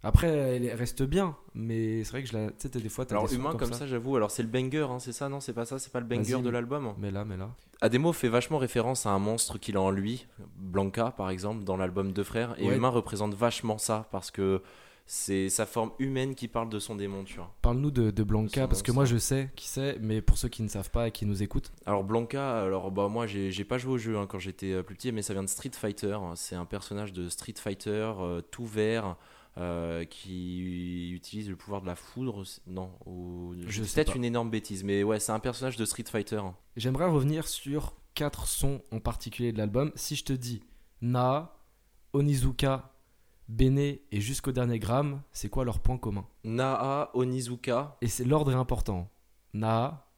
[0.05, 2.47] Après, elle reste bien, mais c'est vrai que je la.
[2.51, 4.17] Tu sais, des fois, t'as Alors, des humain comme ça, j'avoue.
[4.17, 6.41] Alors, c'est le banger, hein, c'est ça, non C'est pas ça C'est pas le banger
[6.43, 7.51] de l'album Mais là, mais là.
[7.81, 10.27] Ademo fait vachement référence à un monstre qu'il a en lui,
[10.57, 12.55] Blanca par exemple, dans l'album Deux Frères.
[12.59, 12.77] Et Ouais.
[12.77, 14.63] Humain représente vachement ça parce que
[15.07, 17.53] c'est sa forme humaine qui parle de son démon, tu vois.
[17.61, 20.63] Parle-nous de, de Blanca, parce que moi je sais qui c'est, mais pour ceux qui
[20.63, 23.93] ne savent pas et qui nous écoutent, Alors Blanca, alors bah moi j'ai pas joué
[23.93, 26.17] au jeu hein, quand j'étais euh, plus petit, mais ça vient de Street Fighter.
[26.37, 29.17] C'est un personnage de Street Fighter euh, tout vert.
[29.59, 34.17] Euh, qui utilise le pouvoir de la foudre, non, ou Je peut-être pas.
[34.17, 36.41] une énorme bêtise, mais ouais, c'est un personnage de Street Fighter.
[36.77, 39.93] j'aimerais revenir sur quatre sons en particulier de l'album.
[39.95, 40.63] Si je te dis
[41.01, 41.55] Na,
[42.13, 42.91] Onizuka,
[43.49, 46.27] Bene et jusqu'au dernier gramme, c'est quoi leur point commun?
[46.45, 49.11] Naa Onizuka, Et c'est l'ordre est important.
[49.53, 50.09] Na,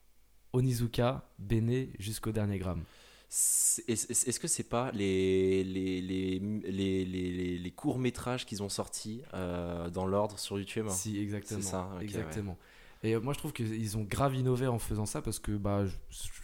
[0.53, 2.85] Onizuka, Bene jusqu'au dernier gramme.
[3.29, 9.91] Est-ce que c'est pas les, les, les, les, les, les courts-métrages qu'ils ont sortis euh,
[9.91, 10.87] dans l'ordre sur YouTube?
[10.89, 11.61] Si, exactement.
[11.61, 12.57] C'est ça, ok, exactement.
[13.03, 15.85] Et euh, moi, je trouve qu'ils ont grave innové en faisant ça parce que bah,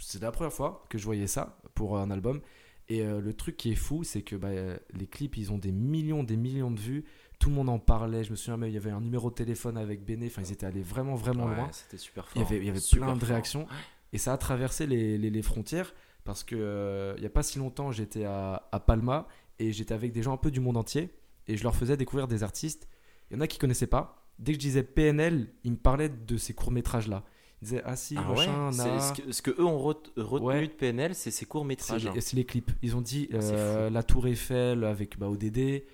[0.01, 2.41] c'est la première fois que je voyais ça pour un album.
[2.89, 4.51] Et euh, le truc qui est fou, c'est que bah,
[4.93, 7.05] les clips, ils ont des millions, des millions de vues.
[7.39, 8.23] Tout le monde en parlait.
[8.23, 10.27] Je me souviens même, il y avait un numéro de téléphone avec Béné.
[10.27, 11.69] Enfin, ils étaient allés vraiment, vraiment Ouais, loin.
[11.73, 12.37] C'était super fort.
[12.37, 13.67] Il y avait, il y avait plein de réactions.
[14.13, 15.95] Et ça a traversé les, les- les frontières
[16.25, 19.27] parce que euh, il n'y a pas si longtemps, j'étais à, à Palma
[19.59, 21.11] et j'étais avec des gens un peu du monde entier
[21.49, 22.89] et je leur faisais découvrir des artistes.
[23.31, 24.25] Il y en a qui connaissaient pas.
[24.39, 27.23] Dès que je disais PNL, ils me parlaient de ces courts-métrages-là.
[27.61, 28.99] Ils disaient Ah si, Ah machin, na.
[29.01, 30.67] ce, que, ce que eux ont ret- retenu Ouais.
[30.67, 32.09] de PNL, c'est ces C'est courts-métrages.
[32.13, 32.73] les, c'est les clips.
[32.83, 33.89] Ils ont dit euh.
[33.91, 35.57] La Tour Eiffel avec bah, ODD.
[35.59, 35.85] Ouais.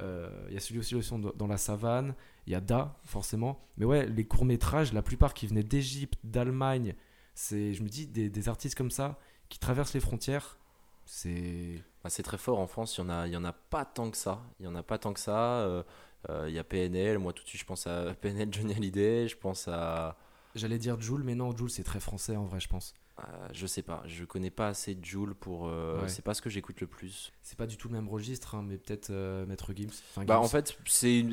[0.00, 0.94] Euh, Il y a celui aussi
[1.36, 2.14] dans la savane.
[2.46, 3.60] Il y a Da, forcément.
[3.76, 6.94] Mais ouais, les courts-métrages, la plupart qui venaient d'Égypte, d'Allemagne,
[7.34, 9.18] c'est, je me dis, des, des artistes comme ça
[9.48, 10.58] qui traversent les frontières,
[11.06, 11.82] c'est.
[12.04, 13.84] Ah, c'est très fort en France, il y en a, il y en a pas
[13.84, 14.42] tant que ça.
[14.60, 15.60] Il y en a pas tant que ça.
[15.60, 15.82] euh,
[16.30, 19.28] euh, Il y a PNL, moi tout de suite je pense à PNL Johnny Hallyday,
[19.28, 20.16] je pense à,
[20.54, 22.94] J'allais dire Joule, mais non, Joule, c'est très français en vrai, je pense.
[23.18, 26.08] à- je sais pas, je connais pas assez de Joule pour, euh, Ouais.
[26.08, 27.32] c'est pas ce que j'écoute le plus.
[27.42, 29.90] C'est pas du tout le même registre, hein, mais peut-être euh, Maître Gims.
[30.24, 31.24] Bah en fait, c'est-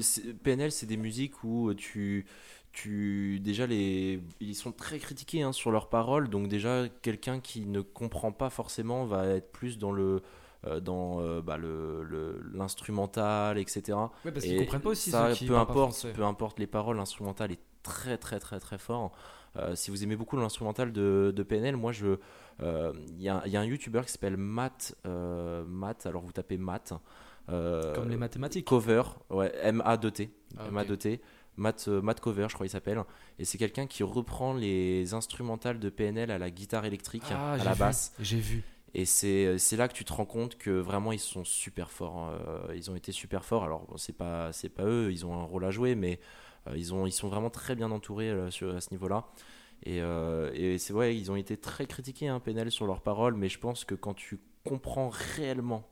[0.44, 2.26] PNL, c'est des musiques où tu,
[2.76, 7.62] tu déjà les, ils sont très critiqués hein, sur leurs paroles, donc déjà quelqu'un qui
[7.62, 10.22] ne comprend pas forcément va être plus dans le
[10.68, 13.98] euh, dans euh, bah, le l'instrumental, etc.
[14.26, 16.98] Ouais, parce qu'ils comprennent pas aussi ça, ceux qui peu importe, peu importe les paroles,
[16.98, 19.14] l'instrumental est très très très très fort.
[19.56, 22.18] Euh, si vous aimez beaucoup l'instrumental de, de PNL, moi je,
[22.62, 26.34] euh, il y, a, y a un YouTuber qui s'appelle Matt, euh, Matt, alors vous
[26.34, 26.92] tapez Matt.
[27.48, 28.66] Comme les mathématiques.
[28.66, 30.30] Cover, ouais, M-A-2-T.
[30.58, 30.68] Ah, ok.
[30.72, 31.10] M-A-2-T.
[31.10, 33.02] Matt, euh, Matt Cover, je crois qu'il s'appelle.
[33.40, 37.58] Et c'est quelqu'un qui reprend les instrumentales de PNL à la guitare électrique, Ah, à
[37.58, 38.14] la vu, basse.
[38.20, 38.64] J'ai vu.
[38.94, 42.30] Et c'est c'est là que tu te rends compte que vraiment ils sont super forts.
[42.30, 43.64] euh, ils ont été super forts.
[43.66, 46.20] Alors bon, c'est pas c'est pas eux, ils ont un rôle à jouer, mais
[46.68, 49.26] euh, ils ont ils sont vraiment très bien entourés euh, sur, à ce niveau-là.
[49.84, 53.36] Et, euh, et c'est vrai, ils ont été très critiqués hein, PNL sur leurs paroles,
[53.36, 55.84] mais je pense que quand tu comprends réellement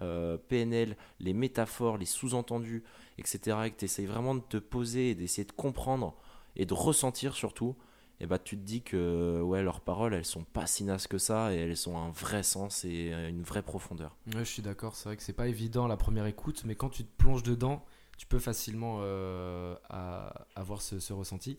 [0.00, 2.82] euh, PNL, les métaphores, les sous-entendus,
[3.18, 6.14] etc., et que tu essayes vraiment de te poser et d'essayer de comprendre
[6.56, 7.76] et de ressentir surtout,
[8.20, 11.18] et bah tu te dis que ouais leurs paroles elles sont pas si nazes que
[11.18, 14.16] ça et elles ont un vrai sens et euh, une vraie profondeur.
[14.28, 14.94] Ouais, je suis d'accord.
[14.94, 17.84] C'est vrai que c'est pas évident la première écoute, mais quand tu te plonges dedans,
[18.18, 21.58] tu peux facilement euh, à- avoir ce, ce ressenti.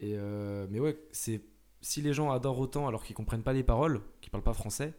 [0.00, 1.40] Et euh, mais ouais, c'est
[1.80, 4.94] si les gens adorent autant alors qu'ils comprennent pas les paroles, qu'ils parlent pas français,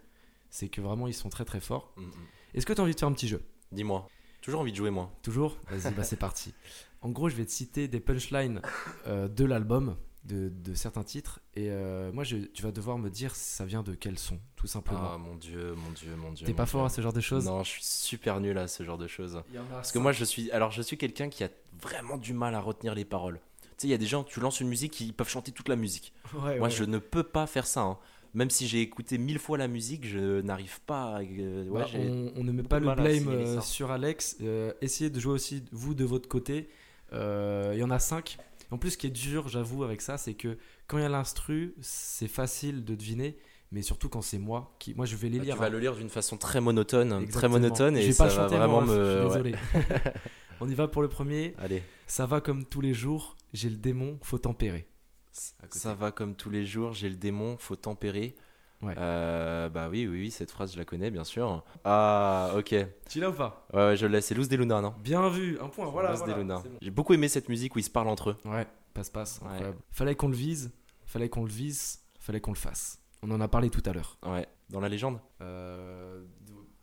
[0.49, 1.93] c'est que vraiment ils sont très très forts.
[1.97, 2.11] Mm, mm.
[2.53, 3.41] Est-ce que tu as envie de faire un petit jeu?
[3.71, 4.07] Dis-moi,
[4.41, 5.11] toujours envie de jouer moi.
[5.21, 5.57] Toujours?
[5.69, 6.53] Vas-y, bah c'est parti.
[7.01, 8.61] En gros, je vais te citer des punchlines
[9.07, 13.09] euh, de l'album, de, de certains titres, et euh, moi, je- tu vas devoir me
[13.09, 15.11] dire ça vient de quel son, tout simplement.
[15.13, 16.45] Ah mon dieu, mon dieu, mon dieu.
[16.45, 16.71] T'es pas Dieu.
[16.71, 17.45] fort à ce genre de choses?
[17.45, 19.41] Non, je suis super nul à ce genre de choses.
[19.71, 21.49] Parce que moi je suis alors je suis quelqu'un qui a
[21.81, 23.41] vraiment du mal à retenir les paroles.
[23.61, 25.67] Tu sais, il y a des gens, tu lances une musique, ils peuvent chanter toute
[25.67, 26.13] la musique.
[26.35, 26.69] Ouais, Moi, ouais.
[26.69, 27.81] je ne peux pas faire ça.
[27.81, 27.97] hein.
[28.33, 31.17] Même si j'ai écouté mille fois la musique, je n'arrive pas.
[31.17, 34.37] À, euh, ouais, Bah, on, on ne met pas le blame euh, sur Alex.
[34.41, 36.69] Euh, essayez de jouer aussi, vous, de votre côté.
[37.11, 38.37] Il y en a 5.
[38.71, 40.57] En plus, ce qui est dur, j'avoue, avec ça, c'est que
[40.87, 43.37] quand il y a l'instru, c'est facile de deviner.
[43.71, 44.93] Mais surtout quand c'est moi qui.
[44.95, 45.53] Moi, je vais les Bah, lire.
[45.55, 45.69] tu vas hein.
[45.69, 48.81] le lire d'une façon très monotone, très monotone, Je et ça pas va chanter vraiment
[48.81, 48.87] me.
[48.95, 49.55] je suis désolé.
[50.61, 51.55] On y va pour le premier.
[51.57, 53.35] Allez, Ça va comme tous les jours.
[53.51, 54.87] J'ai le démon, faut tempérer.
[55.33, 58.35] Ça va comme tous les jours, j'ai le démon, faut tempérer.
[58.81, 58.95] Ouais.
[58.97, 61.63] Euh, bah oui, oui, oui, cette phrase je la connais bien sûr.
[61.85, 62.75] Ah, ok.
[63.09, 63.65] Tu l'as ou pas?
[63.73, 64.93] Ouais, je l'ai, c'est Luz de Luna, non?
[64.99, 65.85] Bien vu, un point.
[65.89, 66.13] Voilà.
[66.13, 66.63] Voilà, c'est bon.
[66.81, 68.37] J'ai beaucoup aimé cette musique où ils se parlent entre eux.
[68.45, 69.39] Ouais, passe-passe.
[69.43, 69.73] Ouais.
[69.91, 70.71] Fallait qu'on le vise,
[71.05, 72.99] fallait qu'on le vise, fallait qu'on le fasse.
[73.21, 74.17] On en a parlé tout à l'heure.
[74.25, 75.17] Ouais, dans la légende?
[75.41, 76.21] Euh,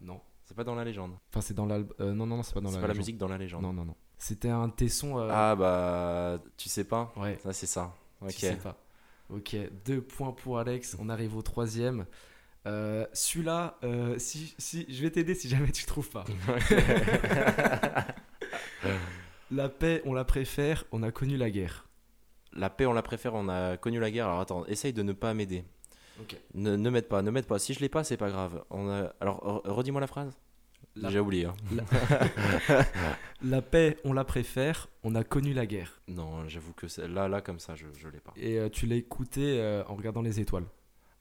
[0.00, 0.20] non.
[0.46, 1.12] C'est pas dans la légende.
[1.28, 1.94] Enfin, c'est dans l'album.
[2.00, 3.02] non, non, non, c'est pas dans C'est la pas la légende.
[3.06, 3.62] musique dans la légende.
[3.62, 3.94] Non, non, non.
[4.18, 5.18] C'était un tesson.
[5.18, 7.12] euh, Ah bah, tu sais pas?
[7.16, 7.94] Ouais, Ça, c'est ça.
[8.20, 8.28] Ok.
[8.30, 8.76] tu sais pas.
[9.30, 10.96] Ok, deux points pour Alex.
[10.98, 12.06] On arrive au troisième.
[12.66, 16.24] Euh, Celui-là, euh, si, si, je vais t'aider si jamais tu trouves pas.
[19.50, 20.84] la paix, on la préfère.
[20.92, 21.86] On a connu la guerre.
[22.52, 24.26] La paix, on la préfère, on a connu la guerre.
[24.26, 25.64] Alors attends, essaye de ne pas m'aider.
[26.20, 26.36] Ok.
[26.54, 27.58] Ne, ne m'aide pas, ne m'aide pas.
[27.58, 28.64] Si je l'ai pas, c'est pas grave.
[28.70, 29.12] On a...
[29.20, 30.36] Alors, re- redis-moi la phrase.
[30.96, 31.44] La- J'ai oublié.
[31.46, 31.54] hein.
[33.42, 34.88] La paix, on la préfère.
[35.02, 36.00] On a connu la guerre.
[36.08, 38.32] Non, j'avoue que c'est- là, là, comme ça, je, je l'ai pas.
[38.36, 40.66] Et euh, tu l'as écouté euh, en regardant les étoiles.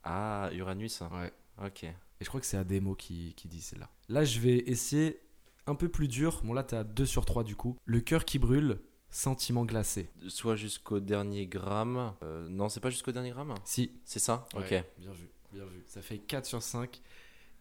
[0.03, 1.01] Ah, Uranus.
[1.01, 1.32] Ouais.
[1.65, 1.84] Ok.
[1.84, 3.89] Et je crois que c'est Ademo qui, qui dit celle-là.
[4.09, 5.22] Là, je vais essayer
[5.67, 6.41] un peu plus dur.
[6.43, 7.78] Bon, là, t'es à 2 sur 3 du coup.
[7.86, 10.09] Le cœur qui brûle, sentiment glacé.
[10.28, 12.13] Soit jusqu'au dernier gramme.
[12.24, 13.53] Euh, non, c'est pas jusqu'au dernier gramme?
[13.63, 13.91] Si.
[14.03, 14.45] C'est ça?
[14.55, 14.70] Ok.
[14.97, 15.84] Bien vu, bien vu.
[15.88, 16.99] Ça fait 4 sur 5.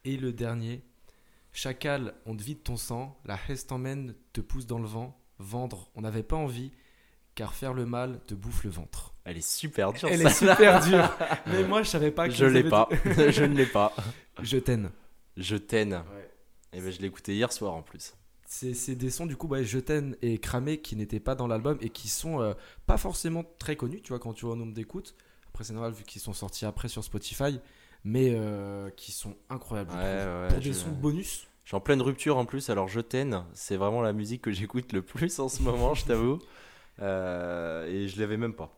[0.05, 0.83] Et le dernier.
[1.63, 3.19] Chacal, on te vide ton sang.
[3.25, 5.19] La hesse t'emmène, te pousse dans le vent.
[5.41, 6.71] Vendre, on n'avait pas envie.
[7.35, 9.15] Car faire le mal te bouffe le ventre.
[9.25, 10.09] Elle est super dure.
[10.09, 10.29] Elle ça.
[10.31, 11.11] est super dure.
[11.49, 12.89] Mais moi, je savais pas que Je l'ai pas.
[13.05, 13.93] je ne l'ai pas.
[14.41, 14.91] Je t'aime.
[15.37, 16.05] Je t'aime.
[16.73, 18.15] Et ben, je l'ai écouté hier soir en plus.
[18.47, 21.77] C'est des sons du coup, ouais, Je t'aime et Cramé qui n'étaient pas dans l'album
[21.81, 22.55] et qui sont euh,
[22.87, 25.17] pas forcément très connus, tu vois, quand tu vois au nombre d'écoutes.
[25.49, 27.59] Après, c'est normal vu qu'ils sont sortis après sur Spotify,
[28.05, 29.91] mais euh, qui sont incroyables.
[29.93, 30.41] je Ouais, trouve.
[30.43, 32.99] ouais, Pour je- des sons bonus, Je suis en pleine rupture en plus, alors je
[32.99, 33.45] t'aime.
[33.53, 36.39] C'est vraiment la musique que j'écoute le plus en ce moment, je t'avoue.
[37.01, 38.77] Euh, et je l'avais même pas.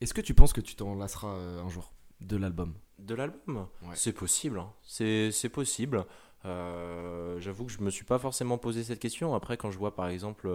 [0.00, 2.74] est-ce que tu penses que tu t'en lasseras euh, un jour de l'album?
[2.98, 3.68] De l'album?
[3.82, 3.94] Ouais.
[3.94, 4.58] C'est possible.
[4.58, 4.72] hein.
[4.82, 6.04] C'est possible.
[6.44, 9.34] Euh, J'avoue que je me suis pas forcément posé cette question.
[9.36, 10.48] Après, quand je vois par exemple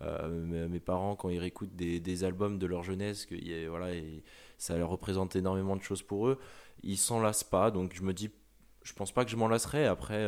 [0.00, 3.52] euh, mes mes parents, quand ils réécoutent des, des albums de leur jeunesse, que y
[3.52, 4.22] a- voilà, et
[4.56, 6.38] ça leur représente énormément de choses pour eux,
[6.84, 7.70] ils s'en lassent pas.
[7.70, 8.30] Donc je me dis,
[8.82, 9.84] je pense pas que je m'en lasserai.
[9.84, 10.24] Après,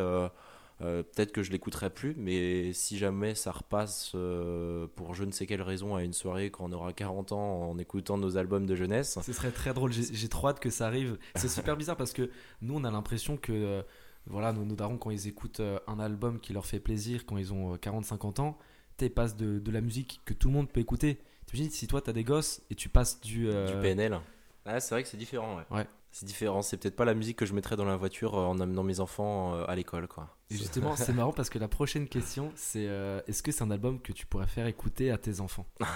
[0.81, 5.33] euh, peut-être que je l'écouterai plus, mais si jamais ça repasse euh, pour je ne
[5.33, 8.64] sais quelle raison à une soirée quand on aura 40 ans en écoutant nos albums
[8.64, 11.18] de jeunesse, Ce serait très drôle, j'ai trop hâte que ça arrive.
[11.35, 12.31] C'est super bizarre parce que
[12.62, 13.83] nous, on a l'impression que euh,
[14.26, 17.53] voilà, nos, nos darons, quand ils écoutent un album qui leur fait plaisir, quand ils
[17.53, 18.59] ont 40-50 ans,
[19.01, 21.18] ils passent de, de la musique que tout le monde peut écouter.
[21.47, 23.47] T'imagines si toi, t'as des gosses et tu passes du.
[23.47, 24.20] Du PNL.
[24.64, 25.76] Ah, c'est vrai que c'est différent, ouais.
[25.79, 25.87] Ouais.
[26.11, 26.62] C'est différent.
[26.62, 29.00] C'est peut-être pas la musique que je mettrais dans la voiture euh, en amenant mes
[29.00, 30.36] enfants euh, à l'école, quoi.
[30.50, 33.70] Et justement, c'est marrant parce que la prochaine question, c'est euh, est-ce que c'est un
[33.70, 35.66] album que tu pourrais faire écouter à tes enfants?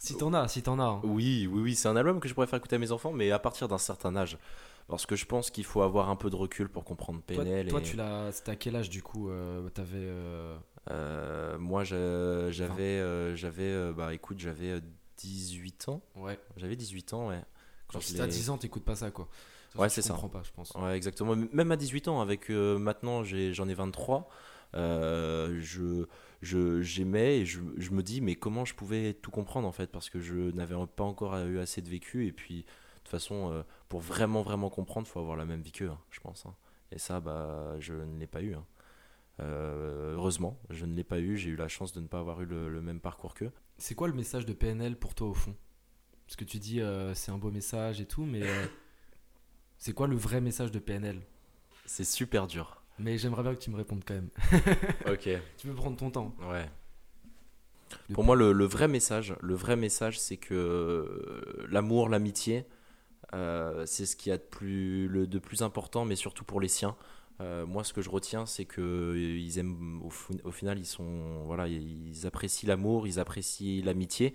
[0.00, 0.84] Si t'en as, si t'en as.
[0.84, 1.00] hein.
[1.04, 3.30] oui, oui, oui, c'est un album que je pourrais faire écouter à mes enfants, mais
[3.30, 4.36] à partir d'un certain âge.
[4.86, 7.68] Parce que je pense qu'il faut avoir un peu de recul pour comprendre Toi, PNL.
[7.68, 8.30] toi, et, tu l'as.
[8.32, 9.96] C'était à quel âge du coup euh, T'avais.
[9.96, 10.58] euh,
[10.90, 14.80] euh, moi, j'avais, j'avais, bah, écoute, j'avais euh,
[15.16, 16.02] 18 ans.
[16.16, 16.38] Ouais.
[16.58, 17.40] J'avais 18 ans, ouais.
[17.88, 19.28] Quand Genre, si t'as l'ai- 10 ans, t'écoutes pas ça quoi.
[19.70, 20.14] Ça, Ouais, je c'est ça.
[20.14, 20.72] comprends pas, je pense.
[20.76, 21.36] Ouais, exactement.
[21.36, 24.28] Même à 18 ans, avec euh, maintenant j'en ai 23,
[24.74, 26.06] euh, je
[26.42, 29.90] je- j'aimais et je, je me dis mais comment je pouvais tout comprendre en fait?
[29.90, 32.64] Parce que je n'avais pas encore eu assez de vécu et puis de
[33.00, 36.20] toute façon euh, pour vraiment vraiment comprendre faut avoir la même vie qu'eux hein, je
[36.20, 36.54] pense hein.
[36.92, 38.66] et ça bah je ne l'ai pas eu hein.
[39.40, 42.42] Euh, heureusement je ne l'ai pas eu j'ai eu la chance de ne pas avoir
[42.42, 45.32] eu le, le même parcours qu'eux C'est quoi le message de PNL pour toi au
[45.34, 45.54] fond?
[46.26, 48.66] Parce que tu dis euh, c'est un beau message et tout, mais euh,
[49.78, 51.20] c'est quoi le vrai message de PNL
[51.86, 54.30] c'est super dur Mais j'aimerais bien que tu me répondes quand même.
[55.06, 56.34] ok Tu peux prendre ton temps.
[56.50, 56.66] Ouais.
[58.14, 62.64] Pour moi, le, le vrai message, le vrai message, c'est que euh, l'amour, l'amitié,
[63.34, 66.60] euh, c'est ce qu'il y a de plus, le, de plus important, mais surtout pour
[66.60, 66.96] les siens.
[67.40, 70.86] Euh, moi, ce que je retiens, c'est que ils aiment, au, fi- au final, ils
[70.86, 74.34] sont, voilà, ils apprécient l'amour, ils apprécient l'amitié,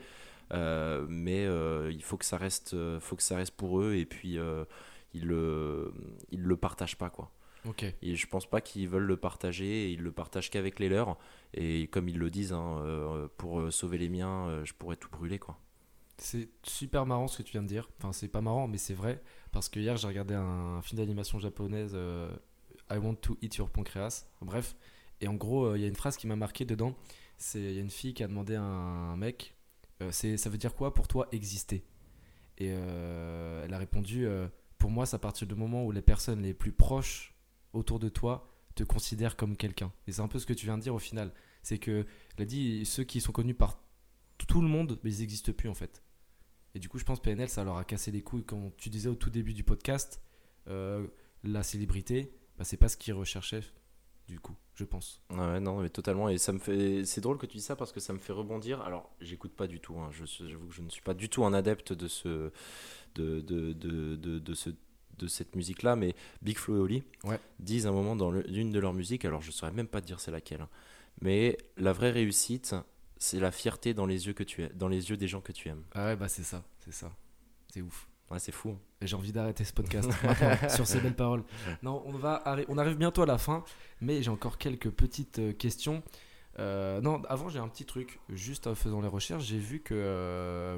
[0.52, 4.06] mais euh, il faut que ça reste, euh, faut que ça reste pour eux, et
[4.06, 4.66] puis euh,
[5.14, 5.94] ils le,
[6.32, 7.32] ils le partagent pas, quoi.
[8.02, 11.18] Et je pense pas qu'ils veulent le partager, et ils le partagent qu'avec les leurs.
[11.54, 14.96] Et comme ils le disent, hein, euh, pour euh, sauver les miens, euh, je pourrais
[14.96, 15.60] tout brûler, quoi.
[16.18, 17.90] C'est super marrant ce que tu viens de dire.
[17.98, 19.22] Enfin, c'est pas marrant, mais c'est vrai.
[19.52, 22.30] Parce que hier, j'ai regardé un film d'animation japonaise, euh,
[22.92, 24.26] I Want to Eat Your Pancreas.
[24.42, 24.76] Bref.
[25.22, 26.96] Et en gros, euh, il y a une phrase qui m'a marqué dedans.
[27.38, 29.59] C'est il y a une fille qui a demandé à un mec euh,
[30.12, 31.84] c'est ça veut dire quoi pour toi exister?
[32.60, 34.48] Et euh, elle a répondu euh,
[34.78, 37.36] pour moi, c'est à partir du moment où les personnes les plus proches
[37.74, 39.92] autour de toi te considèrent comme quelqu'un.
[40.08, 41.34] Et c'est un peu ce que tu viens de dire au final.
[41.64, 42.06] C'est que,
[42.38, 43.82] elle a dit, ceux qui sont connus par
[44.48, 46.04] tout le monde, mais ils n'existent plus en fait.
[46.76, 48.46] Et du coup, je pense PNL, ça leur a cassé les couilles.
[48.46, 50.22] Quand tu disais au tout début du podcast,
[50.68, 51.08] euh,
[51.44, 53.64] la célébrité, bah, c'est pas ce qu'ils recherchaient,
[54.30, 55.22] du coup, je pense.
[55.32, 56.30] Ouais, ouais, non, mais totalement.
[56.30, 57.04] Et ça me fait.
[57.06, 58.82] C'est drôle que tu dis ça parce que ça me fait rebondir.
[58.82, 59.98] Alors, j'écoute pas du tout.
[60.00, 60.10] hein.
[60.12, 62.52] Je J'avoue que je ne suis pas du tout un adepte de ce,
[63.16, 64.70] de, de, de, de, de ce,
[65.18, 65.96] de cette musique-là.
[65.96, 67.40] Mais Big Flo et Oli Ouais.
[67.60, 69.26] disent un moment dans l'une de leurs musiques.
[69.26, 70.62] Alors, je saurais même pas te dire c'est laquelle.
[70.62, 70.70] hein.
[71.22, 72.76] Mais la vraie réussite,
[73.18, 75.52] c'est la fierté dans les yeux que tu es, dans les yeux des gens que
[75.52, 75.84] tu aimes.
[75.94, 77.12] Ah ouais, bah c'est ça, c'est ça.
[77.74, 78.08] C'est ouf.
[78.32, 78.70] Ouais, c'est fou.
[78.70, 78.80] hein.
[79.02, 80.10] J'ai envie d'arrêter ce podcast
[80.76, 81.44] sur ces belles paroles.
[81.82, 83.64] Non, on, va arri- on arrive bientôt à la fin,
[84.02, 86.04] mais j'ai encore quelques petites euh, questions.
[86.60, 88.20] Euh, non, avant, j'ai un petit truc.
[88.30, 90.78] Juste en faisant les recherches, j'ai vu que euh,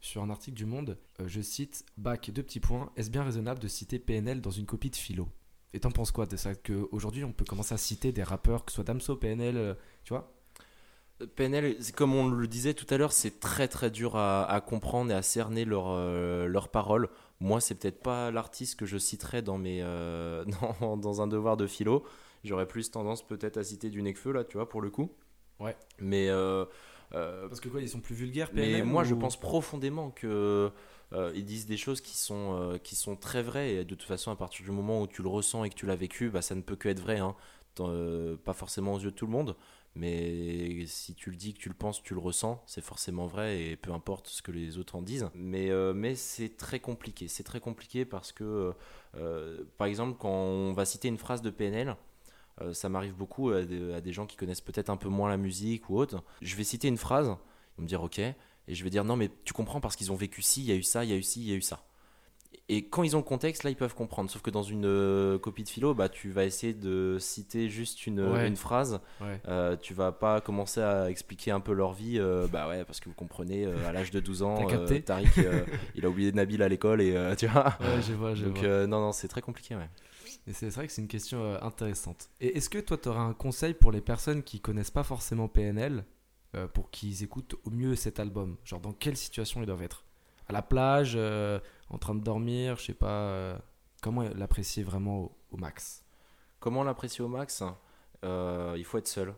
[0.00, 2.90] sur un article du Monde, euh, je cite Bac, deux petits points.
[2.96, 5.28] Est-ce bien raisonnable de citer PNL dans une copie de philo?
[5.74, 6.54] Et t'en penses quoi de ça?
[6.54, 10.32] Qu'aujourd'hui, on peut commencer à citer des rappeurs, que ce soit Damso, PNL, tu vois?
[11.26, 15.10] PNL, comme on le disait tout à l'heure, c'est très très dur à, à comprendre
[15.10, 17.08] et à cerner leurs euh, leurs paroles.
[17.40, 20.44] Moi, c'est peut-être pas l'artiste que je citerais dans, mes, euh,
[20.80, 22.04] dans, dans un devoir de philo.
[22.44, 25.10] J'aurais plus tendance peut-être à citer du Necfeu, là, tu vois, pour le coup.
[25.60, 25.76] Ouais.
[25.98, 26.64] Mais, euh,
[27.14, 30.70] euh, Parce que quoi, ils sont plus vulgaires, mais PNL moi, je pense profondément que
[31.12, 33.74] euh, ils disent des choses qui sont, euh, qui sont très vraies.
[33.74, 35.86] Et de toute façon, à partir du moment où tu le ressens et que tu
[35.86, 37.18] l'as vécu, bah, ça ne peut que être vrai.
[37.18, 37.36] hein.
[37.80, 39.56] Euh, pas forcément aux yeux de tout le monde,
[39.94, 43.62] mais si tu le dis, que tu le penses, tu le ressens, c'est forcément vrai
[43.62, 45.28] et peu importe ce que les autres en disent.
[45.34, 47.28] Mais, euh, mais c'est très compliqué.
[47.28, 48.72] C'est très compliqué parce que,
[49.16, 51.96] euh, par exemple, quand on va citer une phrase de PNL,
[52.60, 55.28] euh, ça m'arrive beaucoup à des, à des gens qui connaissent peut-être un peu moins
[55.28, 56.22] la musique ou autre.
[56.40, 58.34] Je vais citer une phrase, ils vont me dire ok, et
[58.68, 60.76] je vais dire non mais tu comprends parce qu'ils ont vécu ci, il y a
[60.76, 61.84] eu ça, il y a eu ci, il y a eu ça.
[62.68, 64.30] Et quand ils ont le contexte, là ils peuvent comprendre.
[64.30, 68.06] Sauf que dans une euh, copie de philo, bah, tu vas essayer de citer juste
[68.06, 68.48] une, Ouais.
[68.48, 69.00] une phrase.
[69.20, 69.40] Ouais.
[69.48, 72.18] Euh, tu vas pas commencer à expliquer un peu leur vie.
[72.18, 75.28] euh, bah ouais, parce que vous comprenez, euh, à l'âge de 12 ans, euh, Tariq,
[75.38, 77.74] euh, il a oublié Nabil à l'école et euh, tu vois.
[77.80, 78.66] Ouais, je vois, je Donc vois.
[78.66, 79.74] euh, non, non, c'est très compliqué.
[79.76, 79.88] Ouais.
[80.46, 82.30] Et c'est vrai que c'est une question euh, intéressante.
[82.40, 85.46] Et est-ce que toi, tu aurais un conseil pour les personnes qui connaissent pas forcément
[85.48, 86.04] PNL
[86.56, 88.56] euh, pour qu'ils écoutent au mieux cet album?
[88.64, 90.04] Genre, dans quelle situation ils doivent être?
[90.48, 91.60] À la plage, euh,
[91.92, 93.06] en train de dormir, je sais pas.
[93.08, 93.58] euh,
[94.02, 96.02] comment l'apprécier vraiment au, au max?
[96.60, 97.62] Comment l'apprécier au max?
[98.24, 99.34] Euh, Il faut être seul.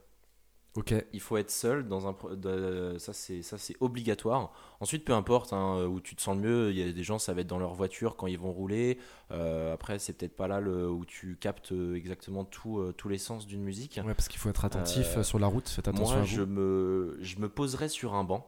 [0.76, 0.92] Ok.
[1.12, 4.50] il faut être seul dans un de- ça c'est ça c'est obligatoire
[4.80, 7.20] ensuite peu importe hein, où tu te sens le mieux il y a des gens
[7.20, 8.98] ça va être dans leur voiture quand ils vont rouler
[9.30, 13.09] Euh, après c'est peut-être pas là le, où tu captes euh, exactement tout euh, tous
[13.09, 15.68] les sens d'une musique Ouais, parce qu'il faut être attentif Euh, euh, sur la route.
[15.68, 16.26] Faites attention moi à vous.
[16.26, 18.44] je me je me poserais sur un banc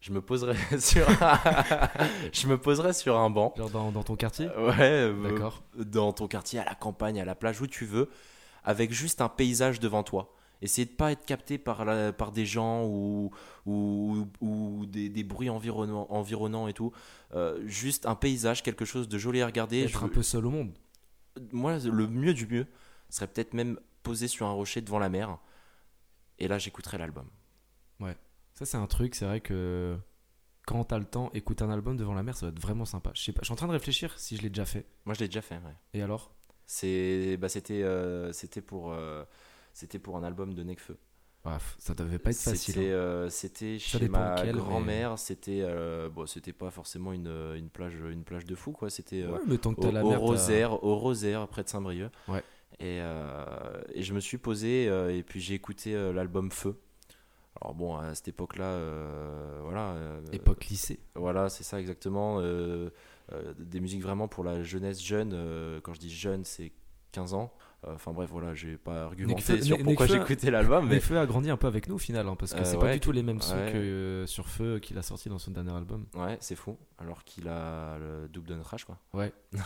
[0.00, 1.06] je me poserais sur
[2.32, 4.46] je me poserais sur un banc Genre dans, dans ton quartier?
[4.48, 5.62] Ouais euh, D'accord.
[5.76, 8.08] dans ton quartier, à la campagne, à la plage, où tu veux,
[8.64, 10.34] avec juste un paysage devant toi.
[10.62, 13.30] Essayez de pas être capté par, la- par des gens ou,
[13.64, 16.92] ou, ou des, des bruits environnants, environnants et tout.
[17.34, 19.84] Euh, juste un paysage, quelque chose de joli à regarder.
[19.84, 20.72] Être Je- un peu seul au monde.
[21.52, 22.66] Moi, le mieux du mieux
[23.08, 25.38] serait peut-être même posé sur un rocher devant la mer.
[26.38, 27.24] Et là, j'écouterais l'album.
[28.60, 29.96] Ça, c'est un truc, c'est vrai que
[30.66, 33.10] quand t'as le temps, écouter un album devant la mer, ça va être vraiment sympa.
[33.14, 34.84] Je sais pas, je suis en train de réfléchir si je l'ai déjà fait.
[35.06, 35.54] Moi, je l'ai déjà fait.
[35.56, 35.74] ouais.
[35.94, 36.30] Et alors?
[36.66, 39.24] C'est, bah, c'était, euh, c'était pour, euh,
[39.72, 40.98] c'était pour un album de Necfeu.
[41.42, 42.74] Ah, f- Ça devait pas être facile.
[42.74, 42.92] C'était, hein.
[42.92, 45.18] euh, c'était chez ma mais- grand-mère.
[45.18, 45.64] C'était,
[46.14, 48.90] bon, c'était pas forcément une, une plage, une plage de fou, quoi.
[48.90, 50.20] C'était Ouais, que au, la au mer.
[50.20, 52.12] Rosaire, au Rosaire, près de Saint-Brieuc.
[52.28, 52.44] Ouais.
[52.78, 52.98] Et,
[53.94, 54.84] et je me suis posé
[55.16, 56.78] et puis j'ai écouté l'album Feu.
[57.60, 59.90] Alors bon, à cette époque-là, euh, voilà.
[59.92, 61.00] euh, Époque lycée.
[61.14, 62.38] Voilà, c'est ça exactement.
[62.40, 62.90] euh,
[63.58, 65.30] des musiques vraiment pour la jeunesse jeune.
[65.82, 66.72] quand je dis jeune, c'est
[67.12, 67.52] 15 ans.
[67.86, 71.18] Enfin bref, voilà, j'ai pas argumenté Nekfeu- sur Ne- pourquoi Nekfeu- j'écoutais l'album, mais Feu
[71.18, 73.00] a grandi un peu avec nous au final, hein, parce que c'est pas ouais, du
[73.00, 73.72] tout les mêmes sons ouais.
[73.72, 76.04] que sur Feu qu'il a sorti dans son dernier album.
[76.14, 76.76] ouais, c'est fou.
[76.98, 78.98] Alors qu'il a le double de notre âge, quoi.
[79.14, 79.32] Ouais.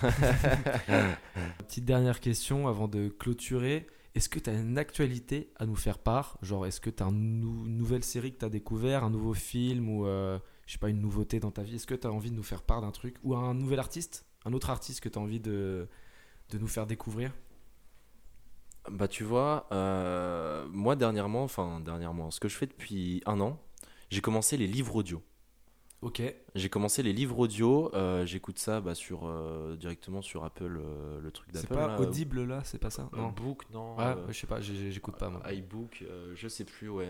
[1.66, 3.86] Petite dernière question avant de clôturer.
[4.14, 6.38] Est-ce que tu as une actualité à nous faire part?
[6.40, 7.40] Genre, est-ce que tu as une
[7.76, 11.00] nouvelle série que tu as découvert, un nouveau film ou euh, je sais pas, une
[11.00, 11.76] nouveauté dans ta vie?
[11.76, 14.24] Est-ce que tu as envie de nous faire part d'un truc Ou un nouvel artiste?
[14.44, 15.88] Un autre artiste que tu as envie de,
[16.50, 17.32] de nous faire découvrir?
[18.90, 23.58] Bah tu vois, euh, moi dernièrement, enfin dernièrement, ce que je fais depuis un an,
[24.10, 25.22] j'ai commencé les livres audio.
[26.04, 26.22] Ok.
[26.54, 27.90] J'ai commencé les livres audio.
[27.94, 31.74] euh, J'écoute ça bah, sur, euh, directement sur Apple, euh, le truc C'est d'Apple.
[31.74, 33.28] pas là, Audible là, c'est pas ça Non.
[33.30, 33.94] Book, non.
[33.98, 35.40] Ah, euh, je sais pas, j'écoute pas moi.
[35.50, 37.08] iBook, je sais plus, ouais.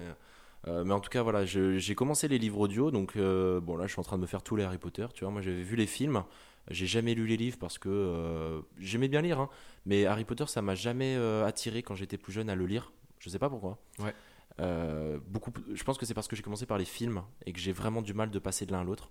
[0.66, 4.00] Mais en tout cas, voilà, j'ai commencé les livres audio, donc bon, là, je suis
[4.00, 5.32] en train de me faire tous les Harry Potter, tu vois.
[5.32, 6.22] Moi, j'avais vu les films,
[6.70, 9.50] j'ai jamais lu les livres parce que j'aimais bien lire, hein,
[9.86, 12.92] mais Harry Potter, ça m'a jamais attiré quand j'étais plus jeune à le lire.
[13.18, 13.78] Je sais pas pourquoi.
[13.98, 14.14] Ouais.
[14.60, 17.58] Euh, beaucoup, je pense que c'est parce que j'ai commencé par les films et que
[17.58, 19.10] j'ai vraiment du mal de passer de l'un à l'autre.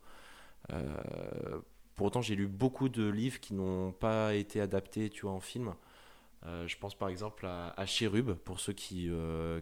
[0.72, 1.60] Euh,
[1.96, 5.40] pour autant, j'ai lu beaucoup de livres qui n'ont pas été adaptés, tu vois, en
[5.40, 5.74] film.
[6.46, 9.10] Euh, je pense par exemple à, à Chérub, pour ceux qui,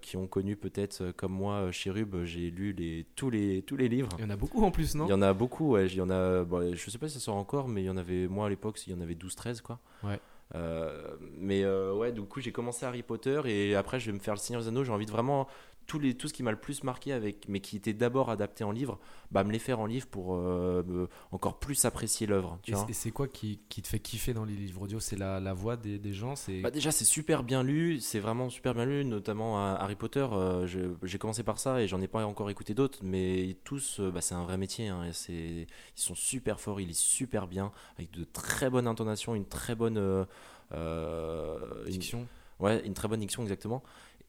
[0.01, 4.09] qui ont connu peut-être comme moi Chérub, j'ai lu les, tous, les, tous les livres.
[4.17, 5.05] Il y en a beaucoup en plus, non?
[5.05, 5.87] Il y en a beaucoup, ouais.
[5.87, 7.89] Il y en a, bon, je sais pas si ça sort encore, mais il y
[7.89, 9.79] en avait, moi à l'époque, il y en avait 12-13, quoi.
[10.03, 10.19] Ouais.
[10.55, 14.19] Euh, mais euh, ouais, du coup, j'ai commencé Harry Potter et après, je vais me
[14.19, 14.83] faire le Seigneur des Anneaux.
[14.83, 15.47] J'ai envie de vraiment
[15.87, 18.63] tous les, tout ce qui m'a le plus marqué, avec, mais qui était d'abord adapté
[18.63, 18.99] en livre,
[19.31, 22.59] bah, me les faire en livre pour euh, encore plus apprécier l'œuvre.
[22.67, 24.99] Et c'est- et c'est quoi qui, qui te fait kiffer dans les livres audio?
[25.01, 26.35] C'est la, la voix des, des gens?
[26.35, 26.61] C'est...
[26.61, 30.25] Bah déjà c'est super bien lu, c'est vraiment super bien lu, notamment à Harry Potter.
[30.31, 30.65] euh,
[31.03, 34.21] J'ai commencé par ça et j'en ai pas encore écouté d'autres, mais tous, euh, bah,
[34.21, 34.87] c'est un vrai métier.
[34.87, 35.33] hein, et c'est-
[35.67, 35.67] ils
[36.01, 39.97] sont super forts, ils lisent super bien, avec de très bonnes intonations, une très bonne
[39.97, 42.27] euh, une- Diction
[42.59, 43.83] ouais, une très bonne diction exactement.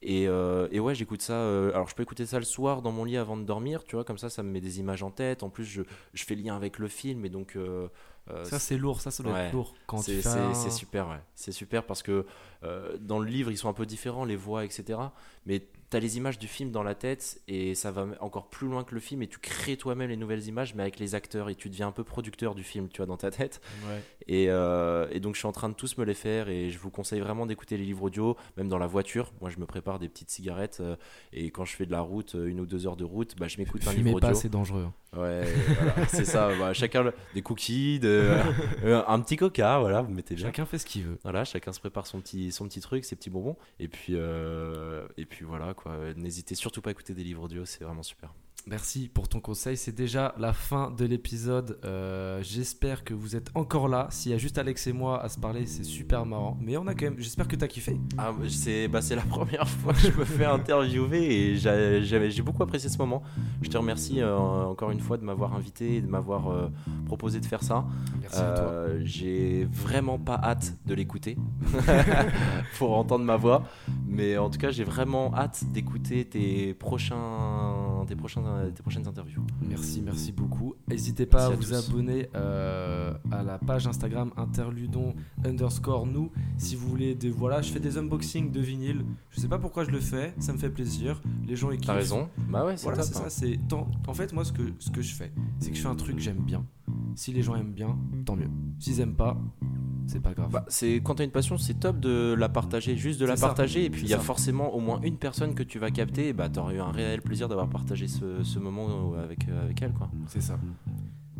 [0.05, 1.33] Et, euh, et ouais, j'écoute ça.
[1.33, 3.95] euh, alors, je peux écouter ça le soir dans mon lit avant de dormir, tu
[3.95, 5.43] vois, comme ça, ça me met des images en tête.
[5.43, 5.81] En plus, je,
[6.13, 7.55] je fais lien avec le film et donc.
[7.55, 7.87] euh,
[8.43, 9.47] Ça c'est lourd, ça ça doit Ouais.
[9.47, 9.73] être lourd.
[9.85, 11.19] Quand tu c'est fais super, ouais.
[11.35, 12.25] C'est super parce que
[12.99, 15.13] dans le livre, ils sont un peu différents, les voix, etc.
[15.45, 18.67] Mais tu as les images du film dans la tête et ça va encore plus
[18.67, 21.49] loin que le film et tu crées toi-même les nouvelles images, mais avec les acteurs
[21.49, 23.61] et tu deviens un peu producteur du film, tu vois, dans ta tête.
[23.87, 24.01] Ouais.
[24.27, 26.79] Et, euh, et donc, je suis en train de tous me les faire et je
[26.79, 29.31] vous conseille vraiment d'écouter les livres audio, même dans la voiture.
[29.41, 30.95] Moi, je me prépare des petites cigarettes euh,
[31.31, 33.47] et quand je fais de la route, euh, une ou deux heures de route, bah,
[33.47, 34.39] je m'écoute un livre pas, audio.
[34.39, 34.87] c'est dangereux.
[35.15, 35.43] Ouais,
[35.75, 36.49] voilà, c'est ça.
[36.57, 38.31] bah, chacun le- des cookies, de,
[39.07, 40.45] un petit coca, voilà, vous mettez bien.
[40.47, 41.19] Chacun fait ce qu'il veut.
[41.21, 43.57] Voilà, chacun se prépare son petit, son petit truc, ses petits bonbons.
[43.79, 46.13] Et puis, euh, et puis voilà, quoi.
[46.15, 48.33] N'hésitez surtout pas à écouter des livres audio, c'est vraiment super.
[48.65, 49.75] Merci pour ton conseil.
[49.75, 51.77] C'est déjà la fin de l'épisode.
[51.83, 54.07] Euh, j'espère que vous êtes encore là.
[54.09, 56.57] S'il y a juste Alex et moi à se parler, c'est super marrant.
[56.61, 57.19] Mais on a quand même.
[57.19, 57.99] J'espère que t'as kiffé.
[58.17, 62.63] Ah, c'est bah, c'est la première fois que je me fais interviewer et j'ai beaucoup
[62.63, 63.21] apprécié ce moment.
[63.61, 66.69] Je te remercie euh, encore une fois de m'avoir invité et de m'avoir euh,
[67.05, 67.85] proposé de faire ça.
[68.21, 68.85] Merci à toi.
[69.03, 71.37] J'ai vraiment pas hâte de l'écouter
[72.77, 73.63] pour entendre ma voix,
[74.07, 79.41] mais en tout cas j'ai vraiment hâte d'écouter tes prochains, tes prochains, tes prochaines interviews.
[79.67, 80.75] Merci, merci beaucoup.
[80.87, 81.89] N'hésitez pas Merci à à vous tous.
[81.91, 85.13] abonner euh, à la page Instagram interludon
[85.45, 87.61] underscore nous si vous voulez des voilà.
[87.61, 89.03] Je fais des unboxings de vinyle.
[89.31, 91.21] Je sais pas pourquoi je le fais, ça me fait plaisir.
[91.47, 91.79] Les gens ils.
[91.81, 92.29] T'as raison.
[92.49, 93.23] Bah ouais, c'est Voilà, top, c'est hein.
[93.23, 93.29] ça.
[93.29, 95.87] C'est tant- en fait moi ce que ce que je fais, c'est que je fais
[95.89, 96.65] un truc que j'aime bien.
[97.15, 98.49] Si les gens aiment bien, tant mieux.
[98.79, 99.37] S'ils aiment pas,
[100.07, 100.51] c'est pas grave.
[100.51, 103.47] Bah, c'est quand t'as une passion, c'est top de la partager, juste de la ça.
[103.47, 103.85] partager.
[103.85, 104.23] Et puis il y a ça.
[104.23, 106.29] forcément au moins une personne que tu vas capter.
[106.29, 109.81] Et bah t'auras eu un réel plaisir d'avoir partagé ce, ce moment avec, euh, avec
[109.81, 110.09] elle, quoi.
[110.27, 110.59] c'est ça.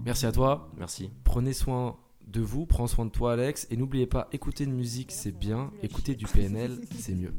[0.06, 0.70] Merci à toi.
[0.78, 1.10] Merci.
[1.24, 1.96] Prenez soin
[2.28, 5.72] de vous, prends soin de toi Alex et n'oubliez pas écouter de musique c'est bien,
[5.84, 7.34] écouter du PNL c'est mieux.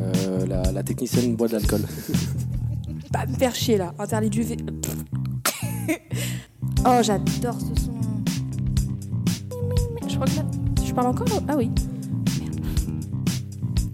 [0.00, 1.80] Euh, la, la technicienne boit de l'alcool.
[3.12, 4.56] Pas me faire chier là, interdit du V.
[6.86, 7.92] oh, j'adore ce son.
[10.08, 10.44] Je crois que là.
[10.84, 11.42] Je parle encore?
[11.48, 11.70] Ah oui.
[12.40, 12.60] Merde.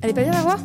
[0.00, 0.58] Elle est pas bien la voix?